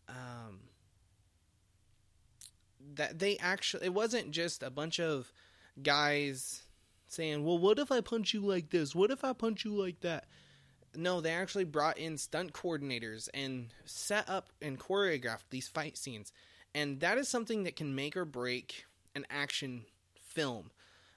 um, 0.08 0.60
that 2.94 3.18
they 3.18 3.36
actually 3.38 3.86
it 3.86 3.94
wasn't 3.94 4.30
just 4.30 4.62
a 4.62 4.70
bunch 4.70 5.00
of 5.00 5.32
guys 5.82 6.62
saying, 7.06 7.44
"Well, 7.44 7.58
what 7.58 7.78
if 7.78 7.90
I 7.90 8.00
punch 8.00 8.34
you 8.34 8.40
like 8.40 8.70
this? 8.70 8.94
What 8.94 9.10
if 9.10 9.24
I 9.24 9.32
punch 9.32 9.64
you 9.64 9.74
like 9.74 10.00
that?" 10.00 10.26
No, 10.94 11.20
they 11.20 11.32
actually 11.32 11.64
brought 11.64 11.98
in 11.98 12.16
stunt 12.16 12.52
coordinators 12.52 13.28
and 13.34 13.68
set 13.84 14.28
up 14.28 14.52
and 14.62 14.78
choreographed 14.78 15.50
these 15.50 15.68
fight 15.68 15.98
scenes. 15.98 16.32
And 16.74 17.00
that 17.00 17.18
is 17.18 17.28
something 17.28 17.64
that 17.64 17.76
can 17.76 17.94
make 17.94 18.16
or 18.16 18.24
break 18.24 18.86
an 19.14 19.26
action 19.30 19.84
film, 20.20 20.70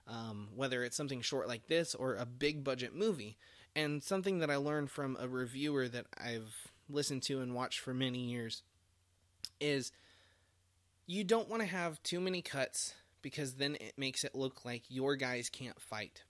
um, 0.07 0.49
whether 0.55 0.83
it's 0.83 0.97
something 0.97 1.21
short 1.21 1.47
like 1.47 1.67
this 1.67 1.95
or 1.95 2.15
a 2.15 2.25
big 2.25 2.63
budget 2.63 2.93
movie. 2.95 3.37
And 3.75 4.03
something 4.03 4.39
that 4.39 4.49
I 4.49 4.57
learned 4.57 4.91
from 4.91 5.17
a 5.19 5.27
reviewer 5.27 5.87
that 5.89 6.07
I've 6.17 6.71
listened 6.89 7.23
to 7.23 7.39
and 7.39 7.53
watched 7.53 7.79
for 7.79 7.93
many 7.93 8.19
years 8.19 8.63
is 9.59 9.91
you 11.05 11.23
don't 11.23 11.49
want 11.49 11.61
to 11.61 11.67
have 11.67 12.01
too 12.03 12.19
many 12.19 12.41
cuts 12.41 12.93
because 13.21 13.55
then 13.55 13.75
it 13.75 13.93
makes 13.97 14.23
it 14.23 14.35
look 14.35 14.63
like 14.63 14.83
your 14.89 15.15
guys 15.15 15.49
can't 15.49 15.79
fight. 15.81 16.23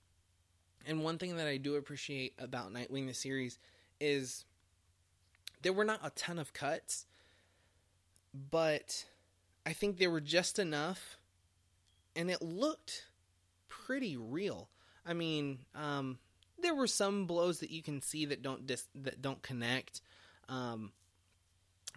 And 0.86 1.04
one 1.04 1.18
thing 1.18 1.36
that 1.36 1.46
I 1.46 1.58
do 1.58 1.76
appreciate 1.76 2.34
about 2.38 2.72
Nightwing 2.72 3.06
the 3.06 3.14
series 3.14 3.58
is 4.00 4.44
there 5.62 5.72
were 5.72 5.84
not 5.84 6.00
a 6.02 6.10
ton 6.10 6.38
of 6.38 6.52
cuts, 6.52 7.06
but 8.34 9.04
I 9.66 9.72
think 9.72 9.98
there 9.98 10.10
were 10.10 10.20
just 10.20 10.58
enough 10.58 11.18
and 12.16 12.30
it 12.30 12.42
looked 12.42 13.06
pretty 13.68 14.16
real. 14.16 14.68
I 15.04 15.14
mean, 15.14 15.60
um, 15.74 16.18
there 16.62 16.74
were 16.74 16.86
some 16.86 17.26
blows 17.26 17.60
that 17.60 17.70
you 17.70 17.82
can 17.82 18.00
see 18.00 18.26
that 18.26 18.42
don't 18.42 18.66
dis- 18.66 18.88
that 18.94 19.22
don't 19.22 19.42
connect. 19.42 20.00
Um, 20.48 20.92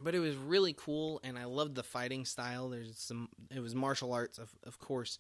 but 0.01 0.15
it 0.15 0.19
was 0.19 0.36
really 0.36 0.73
cool 0.73 1.19
and 1.23 1.38
I 1.38 1.45
loved 1.45 1.75
the 1.75 1.84
fighting 1.84 2.25
style. 2.25 2.69
There's 2.69 2.97
some 2.97 3.29
it 3.53 3.60
was 3.60 3.75
martial 3.75 4.13
arts 4.13 4.38
of 4.38 4.51
of 4.63 4.79
course. 4.79 5.19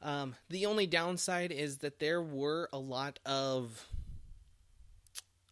Um, 0.00 0.36
the 0.48 0.66
only 0.66 0.86
downside 0.86 1.50
is 1.50 1.78
that 1.78 1.98
there 1.98 2.22
were 2.22 2.68
a 2.72 2.78
lot 2.78 3.18
of 3.26 3.86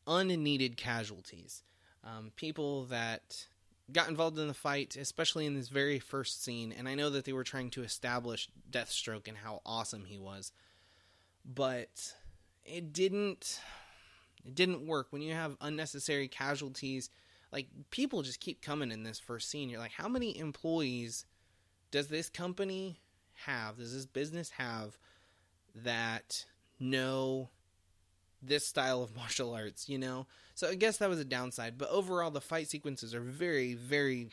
unneeded 0.07 0.77
casualties. 0.77 1.65
Um, 2.05 2.31
people 2.37 2.85
that 2.85 3.47
got 3.93 4.09
involved 4.09 4.39
in 4.39 4.49
the 4.49 4.55
fight, 4.55 4.97
especially 4.97 5.47
in 5.47 5.55
this 5.55 5.69
very 5.69 5.99
first 5.99 6.43
scene. 6.43 6.73
And 6.77 6.89
I 6.89 6.95
know 6.95 7.11
that 7.11 7.25
they 7.25 7.33
were 7.33 7.45
trying 7.45 7.71
to 7.71 7.83
establish 7.83 8.49
Deathstroke 8.71 9.29
and 9.29 9.37
how 9.37 9.61
awesome 9.65 10.05
he 10.05 10.19
was, 10.19 10.53
but 11.45 12.15
it 12.65 12.93
didn't. 12.93 13.61
It 14.45 14.55
didn't 14.55 14.87
work 14.87 15.09
when 15.11 15.23
you 15.23 15.35
have 15.35 15.57
unnecessary 15.61 16.29
casualties. 16.29 17.11
Like 17.57 17.69
people 17.89 18.21
just 18.21 18.39
keep 18.39 18.61
coming 18.61 18.93
in 18.93 19.03
this 19.03 19.19
first 19.19 19.49
scene. 19.49 19.71
You're 19.71 19.81
like, 19.81 19.93
how 19.93 20.09
many 20.09 20.39
employees 20.39 21.25
does 21.91 22.09
this 22.09 22.29
company 22.29 23.01
have? 23.47 23.79
Does 23.79 23.95
this 23.95 24.05
business 24.05 24.51
have 24.51 24.99
that 25.75 26.45
know 26.79 27.49
this 28.43 28.67
style 28.67 29.03
of 29.03 29.17
martial 29.17 29.55
arts, 29.55 29.89
you 29.89 29.97
know? 29.97 30.27
So 30.55 30.69
I 30.69 30.75
guess 30.75 30.99
that 30.99 31.09
was 31.09 31.19
a 31.19 31.25
downside, 31.25 31.79
but 31.79 31.89
overall 31.89 32.31
the 32.31 32.43
fight 32.43 32.69
sequences 32.69 33.15
are 33.15 33.23
very 33.23 33.73
very 33.73 34.29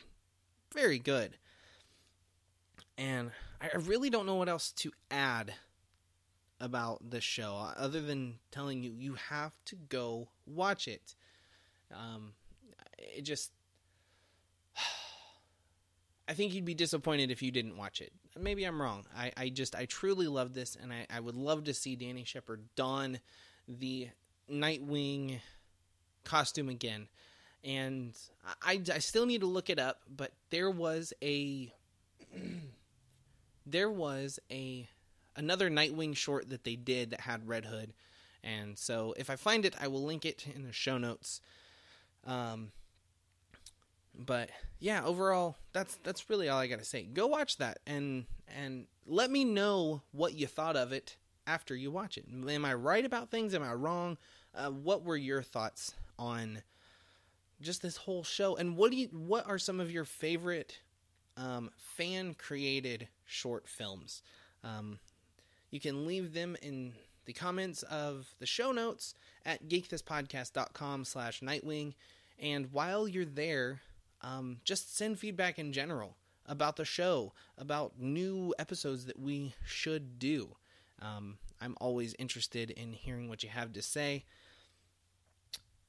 very 0.74 0.98
good. 0.98 1.38
And 2.98 3.30
I 3.58 3.74
really 3.78 4.10
don't 4.10 4.26
know 4.26 4.34
what 4.34 4.50
else 4.50 4.70
to 4.72 4.92
add 5.10 5.54
about 6.60 7.10
this 7.10 7.24
show 7.24 7.54
other 7.74 8.02
than 8.02 8.34
telling 8.50 8.82
you 8.82 8.92
you 8.98 9.14
have 9.14 9.54
to 9.64 9.76
go 9.76 10.28
watch 10.44 10.86
it. 10.86 11.14
Um 11.90 12.34
it 13.16 13.22
just 13.22 13.52
I 16.28 16.34
think 16.34 16.54
you'd 16.54 16.64
be 16.64 16.74
disappointed 16.74 17.30
if 17.30 17.42
you 17.42 17.50
didn't 17.50 17.76
watch 17.76 18.00
it. 18.00 18.12
Maybe 18.38 18.64
I'm 18.64 18.80
wrong. 18.80 19.04
I, 19.16 19.32
I 19.36 19.48
just 19.48 19.74
I 19.74 19.86
truly 19.86 20.26
love 20.26 20.54
this 20.54 20.76
and 20.80 20.92
I, 20.92 21.06
I 21.10 21.20
would 21.20 21.36
love 21.36 21.64
to 21.64 21.74
see 21.74 21.96
Danny 21.96 22.24
Shepard 22.24 22.62
don 22.76 23.18
the 23.68 24.08
Nightwing 24.50 25.40
costume 26.24 26.68
again. 26.68 27.08
And 27.62 28.14
I, 28.62 28.80
I 28.92 28.98
still 28.98 29.24
need 29.24 29.40
to 29.40 29.46
look 29.46 29.70
it 29.70 29.78
up, 29.78 30.00
but 30.14 30.32
there 30.50 30.70
was 30.70 31.12
a 31.22 31.72
there 33.66 33.90
was 33.90 34.38
a 34.50 34.88
another 35.36 35.70
Nightwing 35.70 36.14
short 36.14 36.50
that 36.50 36.64
they 36.64 36.76
did 36.76 37.10
that 37.10 37.20
had 37.20 37.48
Red 37.48 37.64
Hood, 37.64 37.94
and 38.42 38.78
so 38.78 39.14
if 39.16 39.30
I 39.30 39.36
find 39.36 39.64
it, 39.64 39.74
I 39.80 39.88
will 39.88 40.04
link 40.04 40.26
it 40.26 40.46
in 40.54 40.64
the 40.64 40.72
show 40.72 40.98
notes. 40.98 41.40
Um, 42.26 42.72
but 44.16 44.50
yeah, 44.78 45.04
overall, 45.04 45.56
that's 45.72 45.96
that's 46.02 46.30
really 46.30 46.48
all 46.48 46.58
I 46.58 46.66
gotta 46.66 46.84
say. 46.84 47.02
Go 47.04 47.26
watch 47.26 47.58
that 47.58 47.78
and 47.86 48.26
and 48.48 48.86
let 49.06 49.30
me 49.30 49.44
know 49.44 50.02
what 50.12 50.34
you 50.34 50.46
thought 50.46 50.76
of 50.76 50.92
it 50.92 51.16
after 51.46 51.74
you 51.74 51.90
watch 51.90 52.16
it. 52.16 52.24
Am 52.28 52.64
I 52.64 52.74
right 52.74 53.04
about 53.04 53.30
things? 53.30 53.54
Am 53.54 53.62
I 53.62 53.72
wrong? 53.72 54.16
Uh, 54.54 54.70
what 54.70 55.04
were 55.04 55.16
your 55.16 55.42
thoughts 55.42 55.94
on 56.18 56.62
just 57.60 57.82
this 57.82 57.96
whole 57.96 58.24
show? 58.24 58.56
And 58.56 58.76
what 58.76 58.90
do 58.90 58.96
you? 58.96 59.08
What 59.08 59.46
are 59.48 59.58
some 59.58 59.80
of 59.80 59.90
your 59.90 60.04
favorite 60.04 60.80
um, 61.36 61.70
fan 61.76 62.34
created 62.34 63.08
short 63.24 63.68
films? 63.68 64.22
Um, 64.62 64.98
you 65.70 65.80
can 65.80 66.06
leave 66.06 66.34
them 66.34 66.56
in 66.62 66.92
the 67.26 67.32
comments 67.32 67.82
of 67.84 68.34
the 68.38 68.46
show 68.46 68.70
notes 68.70 69.14
at 69.44 69.68
geekthispodcast.com 69.68 71.04
slash 71.04 71.40
nightwing. 71.40 71.94
And 72.38 72.72
while 72.72 73.08
you're 73.08 73.24
there, 73.24 73.80
um, 74.24 74.56
just 74.64 74.96
send 74.96 75.18
feedback 75.18 75.58
in 75.58 75.72
general 75.72 76.16
about 76.46 76.76
the 76.76 76.84
show, 76.84 77.32
about 77.58 77.92
new 77.98 78.54
episodes 78.58 79.06
that 79.06 79.18
we 79.18 79.54
should 79.64 80.18
do. 80.18 80.56
Um, 81.00 81.38
I'm 81.60 81.76
always 81.80 82.14
interested 82.18 82.70
in 82.70 82.92
hearing 82.92 83.28
what 83.28 83.42
you 83.42 83.50
have 83.50 83.72
to 83.74 83.82
say. 83.82 84.24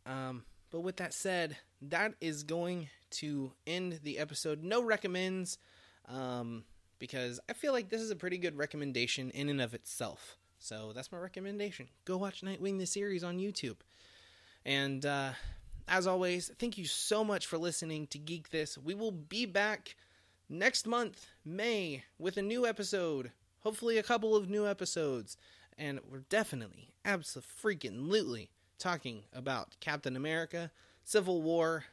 Um, 0.06 0.44
but 0.70 0.82
with 0.82 0.98
that 0.98 1.14
said, 1.14 1.58
that 1.82 2.14
is 2.20 2.44
going 2.44 2.90
to 3.12 3.54
end 3.66 4.02
the 4.04 4.20
episode. 4.20 4.64
No 4.64 4.84
recommends, 4.84 5.58
um, 6.08 6.66
because 7.00 7.40
I 7.50 7.54
feel 7.54 7.72
like 7.72 7.90
this 7.90 8.02
is 8.02 8.12
a 8.12 8.16
pretty 8.16 8.38
good 8.38 8.58
recommendation 8.58 9.32
in 9.32 9.50
and 9.50 9.62
of 9.62 9.74
itself. 9.74 10.38
So 10.60 10.92
that's 10.94 11.12
my 11.12 11.18
recommendation. 11.18 11.88
Go 12.04 12.18
watch 12.18 12.42
Nightwing 12.42 12.80
the 12.80 12.86
series 12.86 13.24
on 13.24 13.38
YouTube. 13.38 13.78
And 14.66 15.06
uh, 15.06 15.32
as 15.88 16.08
always, 16.08 16.52
thank 16.60 16.78
you 16.78 16.86
so 16.86 17.24
much 17.24 17.46
for 17.46 17.58
listening 17.58 18.08
to 18.08 18.18
Geek 18.18 18.50
This. 18.50 18.78
We 18.78 18.94
will 18.94 19.12
be 19.12 19.46
back 19.46 19.96
next 20.50 20.88
month, 20.88 21.28
May, 21.44 22.04
with 22.18 22.38
a 22.38 22.42
new 22.42 22.66
episode. 22.66 23.32
Hopefully, 23.60 23.98
a 23.98 24.04
couple 24.04 24.36
of 24.36 24.50
new 24.50 24.68
episodes. 24.68 25.38
And 25.78 26.00
we're 26.10 26.24
definitely, 26.30 26.94
absolutely 27.04 28.50
talking 28.80 29.24
about 29.34 29.76
Captain 29.80 30.16
America, 30.16 30.72
Civil 31.04 31.42
War. 31.42 31.86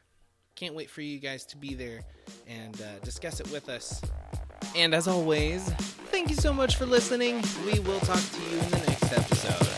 Can't 0.54 0.74
wait 0.74 0.90
for 0.90 1.00
you 1.00 1.18
guys 1.18 1.44
to 1.46 1.56
be 1.56 1.74
there 1.74 2.02
and 2.46 2.80
uh, 2.80 2.98
discuss 3.02 3.40
it 3.40 3.50
with 3.50 3.68
us. 3.68 4.00
And 4.76 4.94
as 4.94 5.08
always, 5.08 5.68
thank 6.10 6.30
you 6.30 6.36
so 6.36 6.52
much 6.52 6.76
for 6.76 6.86
listening. 6.86 7.42
We 7.64 7.80
will 7.80 8.00
talk 8.00 8.20
to 8.20 8.40
you 8.50 8.58
in 8.58 8.70
the 8.70 8.84
next 8.86 9.12
episode. 9.12 9.72